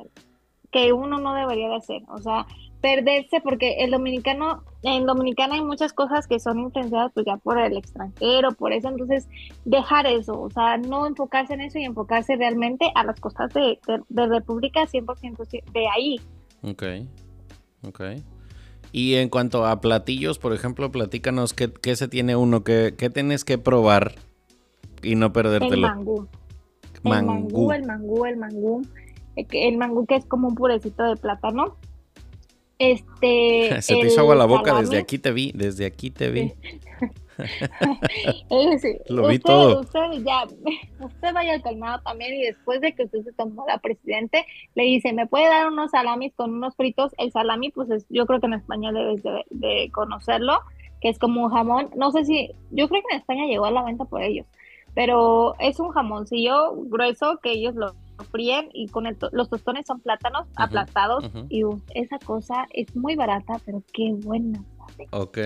[0.71, 2.47] que uno no debería de hacer, o sea,
[2.81, 7.59] perderse porque el dominicano, en Dominicana hay muchas cosas que son influenciadas pues ya por
[7.59, 9.29] el extranjero, por eso, entonces
[9.65, 13.79] dejar eso, o sea, no enfocarse en eso y enfocarse realmente a las cosas de,
[13.87, 16.21] de, de República 100% de ahí.
[16.63, 16.83] Ok,
[17.87, 18.01] ok.
[18.93, 23.11] Y en cuanto a platillos, por ejemplo, platícanos qué, qué se tiene uno, qué, qué,
[23.11, 24.15] tienes que probar
[25.03, 25.75] y no perdértelo.
[25.75, 26.29] El mangú.
[27.05, 28.83] El mangú, el mangú, el mangú.
[29.37, 31.77] El mangú que es como un purecito de plátano.
[32.79, 33.77] Este.
[33.83, 36.53] Se te hizo agua la boca, desde aquí te vi, desde aquí te vi.
[39.09, 39.81] Lo vi todo.
[39.81, 40.45] Usted, ya,
[41.01, 44.85] usted vaya al colmado también y después de que usted se tomó la presidente, le
[44.85, 47.13] dice, ¿me puede dar unos salamis con unos fritos?
[47.19, 50.61] El salami, pues yo creo que en España debes de, conocerlo,
[51.01, 51.91] que es como un jamón.
[51.97, 54.47] No sé si, yo creo que en España llegó a la venta por ellos,
[54.95, 57.95] pero es un jamoncillo grueso que ellos lo
[58.31, 61.63] fríen y con los tostones son plátanos aplastados y
[61.95, 64.63] esa cosa es muy barata, pero qué buena.
[65.11, 65.39] Ok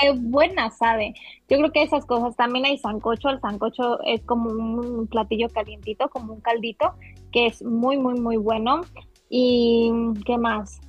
[0.00, 1.14] qué buena sabe.
[1.48, 3.28] Yo creo que esas cosas también hay sancocho.
[3.28, 6.92] El sancocho es como un platillo calientito, como un caldito,
[7.32, 8.82] que es muy, muy, muy bueno.
[9.28, 9.90] Y
[10.24, 10.80] qué más.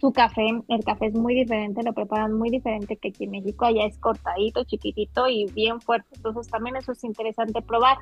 [0.00, 3.66] Su café, el café es muy diferente, lo preparan muy diferente que aquí en México.
[3.66, 6.08] Allá es cortadito, chiquitito y bien fuerte.
[6.16, 7.98] Entonces también eso es interesante probar.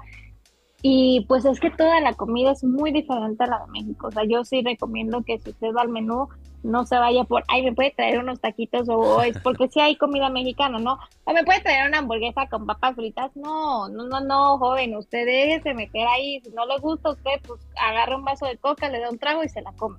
[0.80, 4.08] Y pues es que toda la comida es muy diferente a la de México.
[4.08, 6.28] O sea, yo sí recomiendo que si usted va al menú,
[6.62, 9.96] no se vaya por, ay, me puede traer unos taquitos o es porque si hay
[9.96, 10.98] comida mexicana, ¿no?
[11.24, 13.34] O me puede traer una hamburguesa con papas fritas.
[13.34, 16.40] No, no, no, no, joven, usted déjese meter ahí.
[16.44, 19.18] Si no le gusta a usted, pues agarra un vaso de coca, le da un
[19.18, 19.98] trago y se la come.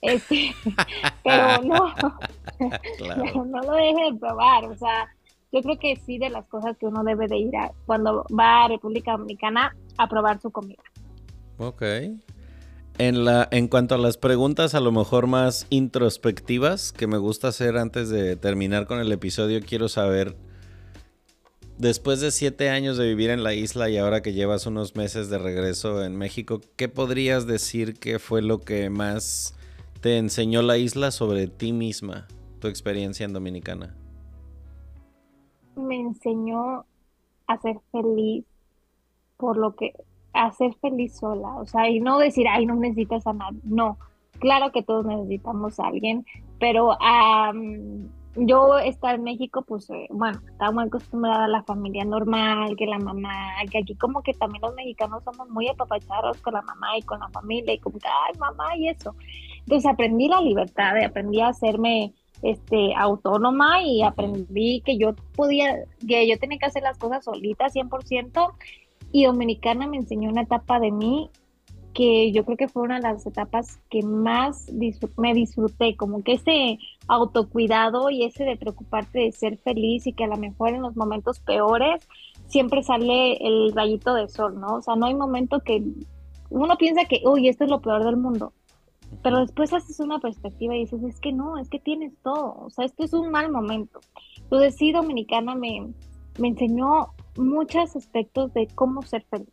[0.00, 0.54] Este,
[1.24, 1.92] pero no,
[2.58, 4.66] pero no lo deje de probar.
[4.66, 5.08] O sea,
[5.52, 8.64] yo creo que sí de las cosas que uno debe de ir a, cuando va
[8.64, 10.82] a República Dominicana a probar su comida.
[11.58, 11.82] Ok.
[12.98, 17.48] En, la, en cuanto a las preguntas a lo mejor más introspectivas que me gusta
[17.48, 20.36] hacer antes de terminar con el episodio, quiero saber,
[21.78, 25.28] después de siete años de vivir en la isla y ahora que llevas unos meses
[25.28, 29.54] de regreso en México, ¿qué podrías decir que fue lo que más
[30.00, 32.26] te enseñó la isla sobre ti misma,
[32.58, 33.94] tu experiencia en Dominicana?
[35.76, 36.86] Me enseñó
[37.46, 38.44] a ser feliz
[39.40, 39.94] por lo que
[40.32, 43.98] a ser feliz sola, o sea, y no decir, ay, no necesitas a nadie, no,
[44.38, 46.24] claro que todos necesitamos a alguien,
[46.58, 46.96] pero
[48.36, 52.86] yo estar en México, pues, eh, bueno, estaba muy acostumbrada a la familia normal, que
[52.86, 56.96] la mamá, que aquí como que también los mexicanos somos muy apapachados con la mamá
[56.96, 59.16] y con la familia, y como que, ay, mamá, y eso.
[59.60, 66.28] Entonces aprendí la libertad, aprendí a hacerme este, autónoma y aprendí que yo podía, que
[66.28, 68.52] yo tenía que hacer las cosas solita 100%
[69.12, 71.30] y Dominicana me enseñó una etapa de mí
[71.92, 74.70] que yo creo que fue una de las etapas que más
[75.16, 80.24] me disfruté, como que ese autocuidado y ese de preocuparte de ser feliz y que
[80.24, 82.06] a lo mejor en los momentos peores
[82.46, 84.76] siempre sale el rayito de sol, ¿no?
[84.76, 85.82] O sea, no hay momento que
[86.48, 88.52] uno piensa que, uy, esto es lo peor del mundo,
[89.22, 92.70] pero después haces una perspectiva y dices, es que no, es que tienes todo, o
[92.70, 94.00] sea, esto es un mal momento.
[94.36, 95.88] Entonces sí, Dominicana me,
[96.38, 97.08] me enseñó
[97.40, 99.48] muchos aspectos de cómo ser feliz,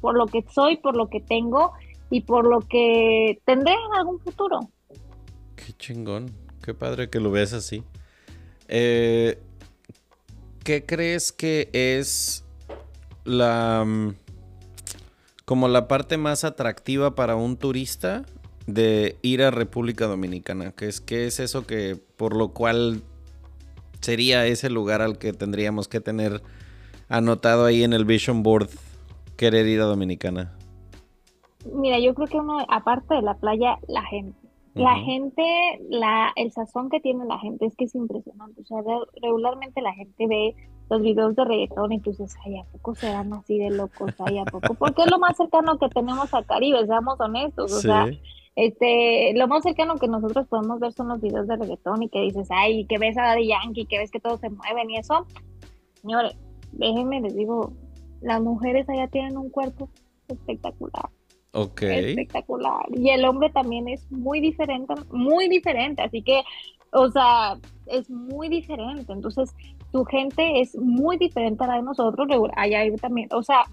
[0.00, 1.72] por lo que soy, por lo que tengo
[2.10, 4.60] y por lo que tendré en algún futuro.
[5.56, 6.30] Qué chingón,
[6.62, 7.82] qué padre que lo veas así.
[8.68, 9.38] Eh,
[10.64, 12.44] ¿Qué crees que es
[13.24, 13.84] la...
[13.84, 14.14] Mm,
[15.44, 18.24] como la parte más atractiva para un turista
[18.66, 20.72] de ir a República Dominicana?
[20.72, 23.02] ¿Qué es, qué es eso que por lo cual
[24.00, 26.42] sería ese lugar al que tendríamos que tener
[27.12, 28.70] anotado ahí en el Vision Board
[29.36, 30.56] querer ir a Dominicana?
[31.72, 34.36] Mira, yo creo que uno, aparte de la playa, la gente.
[34.74, 35.42] La gente,
[35.90, 38.62] la, el sazón que tiene la gente es que es impresionante.
[38.62, 38.78] O sea,
[39.20, 40.56] regularmente la gente ve
[40.88, 44.14] los videos de reggaetón y tú dices, ay, ¿a poco serán así de locos?
[44.24, 44.72] Ay, ¿a poco?
[44.72, 47.70] Porque es lo más cercano que tenemos al Caribe, seamos honestos.
[47.70, 48.08] O sea,
[48.56, 52.22] este, lo más cercano que nosotros podemos ver son los videos de reggaetón y que
[52.22, 55.26] dices, ay, que ves a Daddy Yankee, que ves que todos se mueven y eso.
[56.00, 56.34] Señores,
[56.72, 57.72] déjenme les digo,
[58.20, 59.88] las mujeres allá tienen un cuerpo
[60.28, 61.10] espectacular.
[61.52, 61.82] Ok.
[61.82, 62.86] Espectacular.
[62.94, 66.02] Y el hombre también es muy diferente, muy diferente.
[66.02, 66.42] Así que,
[66.92, 69.12] o sea, es muy diferente.
[69.12, 69.54] Entonces,
[69.92, 72.26] tu gente es muy diferente a la de nosotros.
[72.56, 73.64] Allá también, o sea,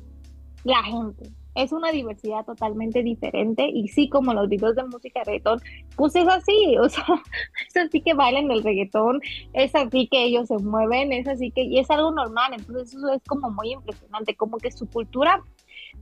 [0.64, 1.30] la gente.
[1.56, 5.62] Es una diversidad totalmente diferente y sí, como los videos de música de reggaetón,
[5.96, 7.04] pues es así, o sea,
[7.68, 9.20] es así que bailan el reggaetón,
[9.54, 13.10] es así que ellos se mueven, es así que, y es algo normal, entonces eso
[13.12, 15.44] es como muy impresionante, como que su cultura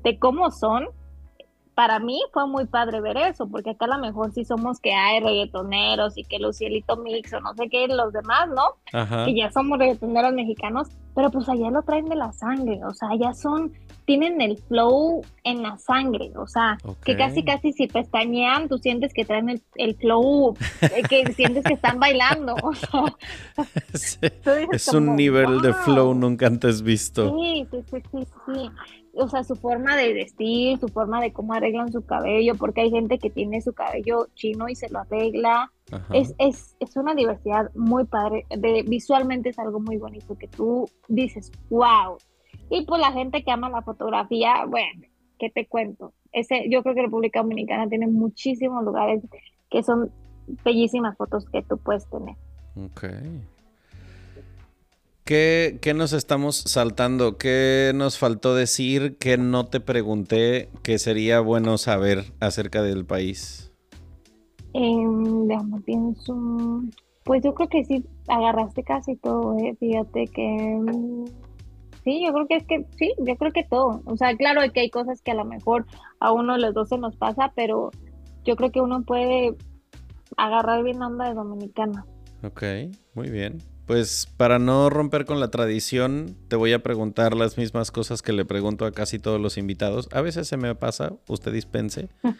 [0.03, 0.87] de cómo son,
[1.77, 4.93] para mí fue muy padre ver eso, porque acá a lo mejor sí somos que
[4.93, 9.25] hay reggaetoneros y que Lucielito Mix o no sé qué, los demás, ¿no?
[9.25, 10.87] Que ya somos reggaetoneros mexicanos,
[11.17, 13.73] pero pues allá lo traen de la sangre, o sea, ya son,
[14.05, 19.15] tienen el flow en la sangre, o sea, que casi casi si pestañean, tú sientes
[19.15, 23.15] que traen el, flow, eh, que sientes que están bailando, o sea.
[24.71, 27.35] es un nivel de flow nunca antes visto.
[27.35, 28.71] Sí, sí, sí, sí, sí
[29.17, 32.91] o sea, su forma de vestir, su forma de cómo arreglan su cabello, porque hay
[32.91, 35.71] gente que tiene su cabello chino y se lo arregla.
[36.13, 40.89] Es, es, es, una diversidad muy padre, de, visualmente es algo muy bonito que tú
[41.07, 42.17] dices, wow.
[42.69, 45.03] Y pues la gente que ama la fotografía, bueno,
[45.39, 46.13] ¿qué te cuento?
[46.31, 49.23] Ese, yo creo que República Dominicana tiene muchísimos lugares
[49.69, 50.11] que son
[50.63, 52.35] bellísimas fotos que tú puedes tener.
[52.75, 53.05] Ok.
[55.27, 57.37] ¿Qué, nos estamos saltando?
[57.37, 63.73] ¿Qué nos faltó decir que no te pregunté que sería bueno saber acerca del país?
[64.73, 65.05] Eh,
[65.83, 66.81] pienso.
[67.25, 69.75] Pues yo creo que sí, agarraste casi todo, ¿eh?
[69.77, 70.47] Fíjate que.
[70.47, 71.25] Mm,
[72.05, 74.01] sí, yo creo que es que sí, yo creo que todo.
[74.05, 75.85] O sea, claro que hay cosas que a lo mejor
[76.21, 77.91] a uno de los dos se nos pasa, pero
[78.45, 79.57] yo creo que uno puede
[80.37, 82.05] agarrar bien onda de dominicana.
[82.43, 82.63] Ok,
[83.13, 83.61] muy bien.
[83.87, 88.33] Pues para no romper con la tradición, te voy a preguntar las mismas cosas que
[88.33, 90.09] le pregunto a casi todos los invitados.
[90.11, 92.09] A veces se me pasa, usted dispense.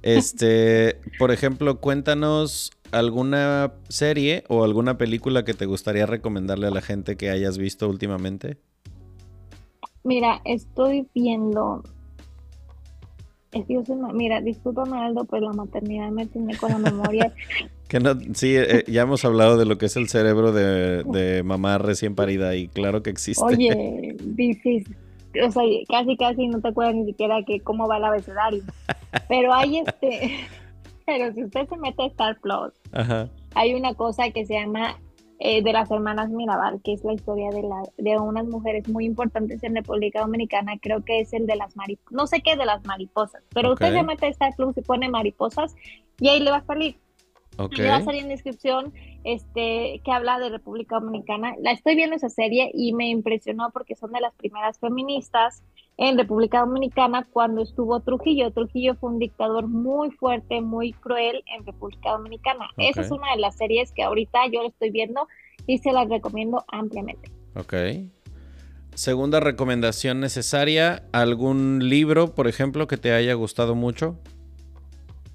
[0.00, 6.82] Este, por ejemplo, cuéntanos alguna serie o alguna película que te gustaría recomendarle a la
[6.82, 8.58] gente que hayas visto últimamente.
[10.04, 11.82] Mira, estoy viendo
[13.52, 17.32] es que yo soy, mira, discúlpame Aldo, pero la maternidad me tiene con la memoria.
[17.88, 21.78] que no, sí, eh, ya hemos hablado de lo que es el cerebro de, mamá
[21.78, 23.42] recién parida y claro que existe.
[23.42, 24.96] Oye, difícil.
[25.42, 28.62] O sea, casi casi no te acuerdas ni siquiera que cómo va el abecedario.
[29.28, 30.36] Pero hay este,
[31.06, 32.72] pero si usted se mete a Star Plus,
[33.54, 34.98] hay una cosa que se llama
[35.40, 39.06] eh, de las hermanas Mirabal, que es la historia de, la, de unas mujeres muy
[39.06, 42.66] importantes en República Dominicana, creo que es el de las mariposas, no sé qué de
[42.66, 45.76] las mariposas, pero usted se mete a Star Plus y pone mariposas
[46.20, 46.96] y ahí le va a salir.
[47.70, 48.92] Le va a salir en descripción
[49.24, 51.54] este, que habla de República Dominicana.
[51.60, 55.64] La estoy viendo esa serie y me impresionó porque son de las primeras feministas
[55.96, 58.52] en República Dominicana cuando estuvo Trujillo.
[58.52, 62.70] Trujillo fue un dictador muy fuerte, muy cruel en República Dominicana.
[62.76, 65.26] Esa es una de las series que ahorita yo lo estoy viendo
[65.66, 67.30] y se las recomiendo ampliamente.
[67.56, 67.74] Ok.
[68.94, 74.18] Segunda recomendación necesaria, ¿algún libro, por ejemplo, que te haya gustado mucho?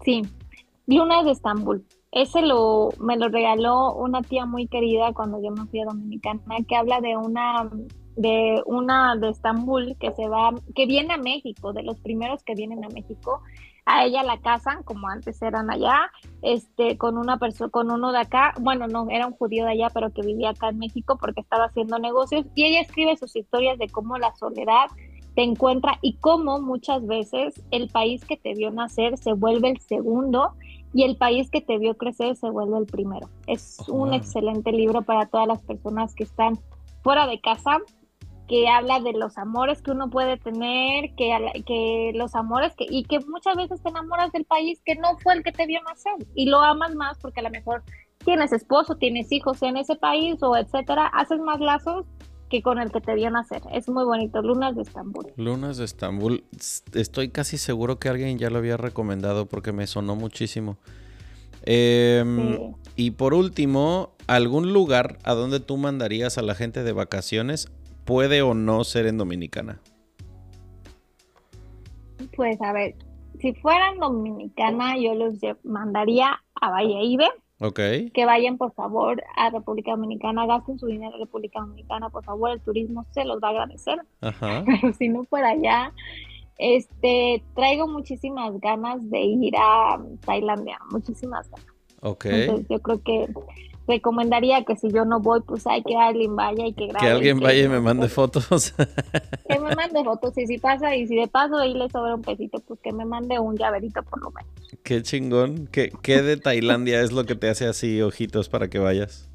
[0.04, 0.22] Sí,
[0.88, 1.86] Lunas de Estambul.
[2.14, 6.58] Ese lo, me lo regaló una tía muy querida cuando yo me fui a Dominicana,
[6.68, 7.70] que habla de una
[8.16, 12.54] de una de Estambul que se va, que viene a México, de los primeros que
[12.54, 13.42] vienen a México.
[13.88, 16.12] A ella la casan, como antes eran allá,
[16.44, 19.88] este, con una persona, con uno de acá, bueno, no, era un judío de allá,
[19.92, 23.80] pero que vivía acá en México porque estaba haciendo negocios, y ella escribe sus historias
[23.80, 24.86] de cómo la soledad
[25.36, 29.80] te encuentra y cómo muchas veces el país que te vio nacer se vuelve el
[29.80, 30.54] segundo
[30.94, 33.30] y el país que te vio crecer se vuelve el primero.
[33.48, 36.60] Es un excelente libro para todas las personas que están
[37.02, 37.80] fuera de casa
[38.48, 43.04] que habla de los amores que uno puede tener, que, que los amores que, y
[43.04, 46.28] que muchas veces te enamoras del país que no fue el que te vio nacer
[46.36, 47.84] y lo amas más porque a lo mejor
[48.24, 52.06] tienes esposo, tienes hijos en ese país o etcétera, haces más lazos
[52.54, 53.64] que con el que te vio nacer.
[53.72, 55.26] Es muy bonito, Lunas de Estambul.
[55.38, 56.44] Lunas de Estambul.
[56.94, 60.78] Estoy casi seguro que alguien ya lo había recomendado porque me sonó muchísimo.
[61.64, 67.72] Em, y por último, ¿algún lugar a donde tú mandarías a la gente de vacaciones?
[68.06, 69.80] ¿Puede o no ser en Dominicana?
[72.36, 72.94] Pues a ver,
[73.40, 75.34] si fueran Dominicana, yo los
[75.64, 76.70] mandaría a
[77.72, 82.24] Valladolid que vayan, por favor, a República Dominicana, gasten su dinero en República Dominicana, por
[82.24, 84.00] favor, el turismo se los va a agradecer.
[84.20, 85.94] Pero si no fuera allá,
[86.58, 91.68] este, traigo muchísimas ganas de ir a Tailandia, muchísimas ganas.
[92.02, 92.26] Ok.
[92.26, 93.28] Entonces, yo creo que
[93.88, 97.06] recomendaría que si yo no voy, pues hay que alguien vaya y que grabe.
[97.06, 98.74] Que alguien vaya y me mande fotos.
[99.48, 102.22] Que me mande fotos y si pasa y si de paso ahí le sobra un
[102.22, 104.52] pesito, pues que me mande un llaverito por lo menos.
[104.84, 105.68] Qué chingón.
[105.72, 109.30] ¿Qué, qué de Tailandia es lo que te hace así ojitos para que vayas?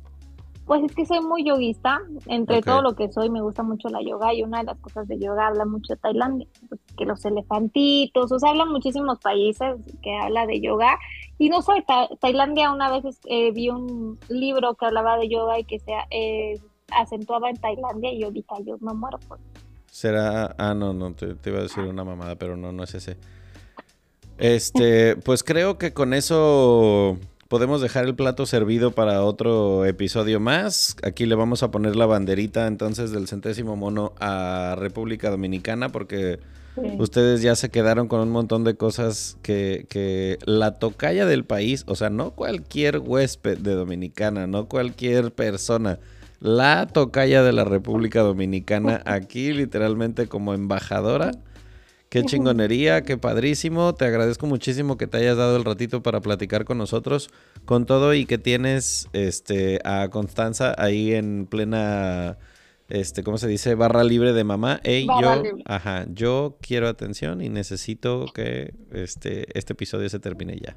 [0.68, 4.02] Pues es que soy muy yoguista, entre todo lo que soy me gusta mucho la
[4.02, 7.24] yoga y una de las cosas de yoga habla mucho de Tailandia, pues que los
[7.24, 10.98] elefantitos, o sea, hablan muchísimos países que habla de yoga.
[11.38, 11.72] Y no sé,
[12.20, 16.60] Tailandia una vez eh, vi un libro que hablaba de yoga y que se eh,
[16.90, 19.38] acentuaba en Tailandia y ahorita yo me muero por
[19.90, 22.94] Será, ah no, no, te, te iba a decir una mamada, pero no, no es
[22.94, 23.16] ese.
[24.36, 27.16] Este, pues creo que con eso
[27.48, 30.96] podemos dejar el plato servido para otro episodio más.
[31.02, 36.38] Aquí le vamos a poner la banderita entonces del centésimo mono a República Dominicana porque
[36.98, 41.84] ustedes ya se quedaron con un montón de cosas que, que la tocaya del país,
[41.86, 45.98] o sea, no cualquier huésped de Dominicana, no cualquier persona.
[46.40, 51.32] La tocaya de la República Dominicana aquí literalmente como embajadora
[52.08, 53.94] Qué chingonería, qué padrísimo.
[53.94, 57.28] Te agradezco muchísimo que te hayas dado el ratito para platicar con nosotros,
[57.66, 62.38] con todo y que tienes este a Constanza ahí en plena
[62.88, 63.74] este, ¿cómo se dice?
[63.74, 64.80] Barra libre de mamá.
[64.84, 70.76] Ey, yo, ajá, yo quiero atención y necesito que este, este episodio se termine ya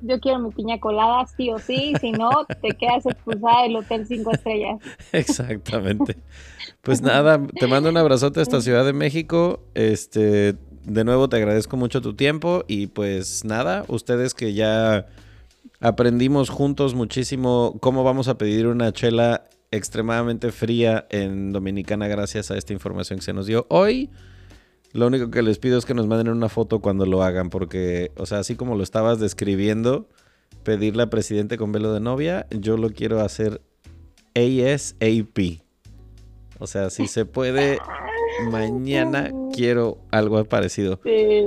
[0.00, 2.30] yo quiero mi piña colada sí o sí, si no,
[2.60, 4.80] te quedas expulsada del Hotel 5 Estrellas.
[5.12, 6.16] Exactamente.
[6.82, 9.60] Pues nada, te mando un abrazote hasta Ciudad de México.
[9.74, 15.06] Este, de nuevo te agradezco mucho tu tiempo y pues nada, ustedes que ya
[15.80, 22.56] aprendimos juntos muchísimo cómo vamos a pedir una chela extremadamente fría en Dominicana gracias a
[22.56, 24.10] esta información que se nos dio hoy.
[24.92, 28.12] Lo único que les pido es que nos manden una foto cuando lo hagan, porque,
[28.16, 30.08] o sea, así como lo estabas describiendo,
[30.64, 33.62] pedirle a presidente con velo de novia, yo lo quiero hacer
[34.34, 35.62] ASAP.
[36.58, 37.78] O sea, si se puede,
[38.50, 41.00] mañana quiero algo parecido.
[41.04, 41.42] Sí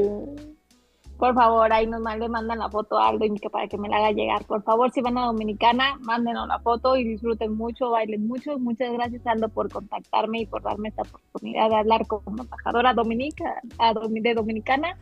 [1.18, 3.88] por favor, ahí nos le mandan la foto a Aldo y que para que me
[3.88, 4.45] la haga llegar.
[4.45, 8.59] Por favor, si van a Dominicana, mándenos la foto y disfruten mucho, bailen mucho.
[8.59, 13.61] Muchas gracias, Aldo, por contactarme y por darme esta oportunidad de hablar como embajadora dominica,
[14.09, 14.97] de Dominicana.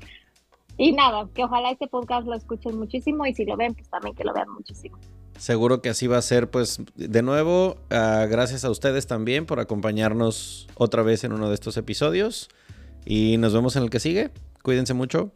[0.77, 4.15] Y nada, que ojalá este podcast lo escuchen muchísimo y si lo ven, pues también
[4.15, 4.97] que lo vean muchísimo.
[5.37, 6.49] Seguro que así va a ser.
[6.49, 11.55] Pues de nuevo, ah, gracias a ustedes también por acompañarnos otra vez en uno de
[11.55, 12.49] estos episodios.
[13.05, 14.31] Y nos vemos en el que sigue.
[14.61, 15.31] Cuídense mucho.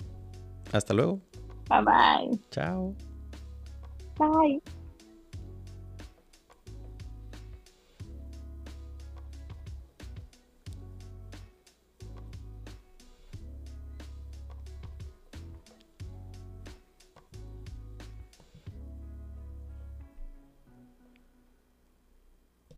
[0.72, 1.20] Hasta luego.
[1.70, 2.40] Bye bye.
[2.52, 2.94] Chao.
[4.18, 4.62] Bye.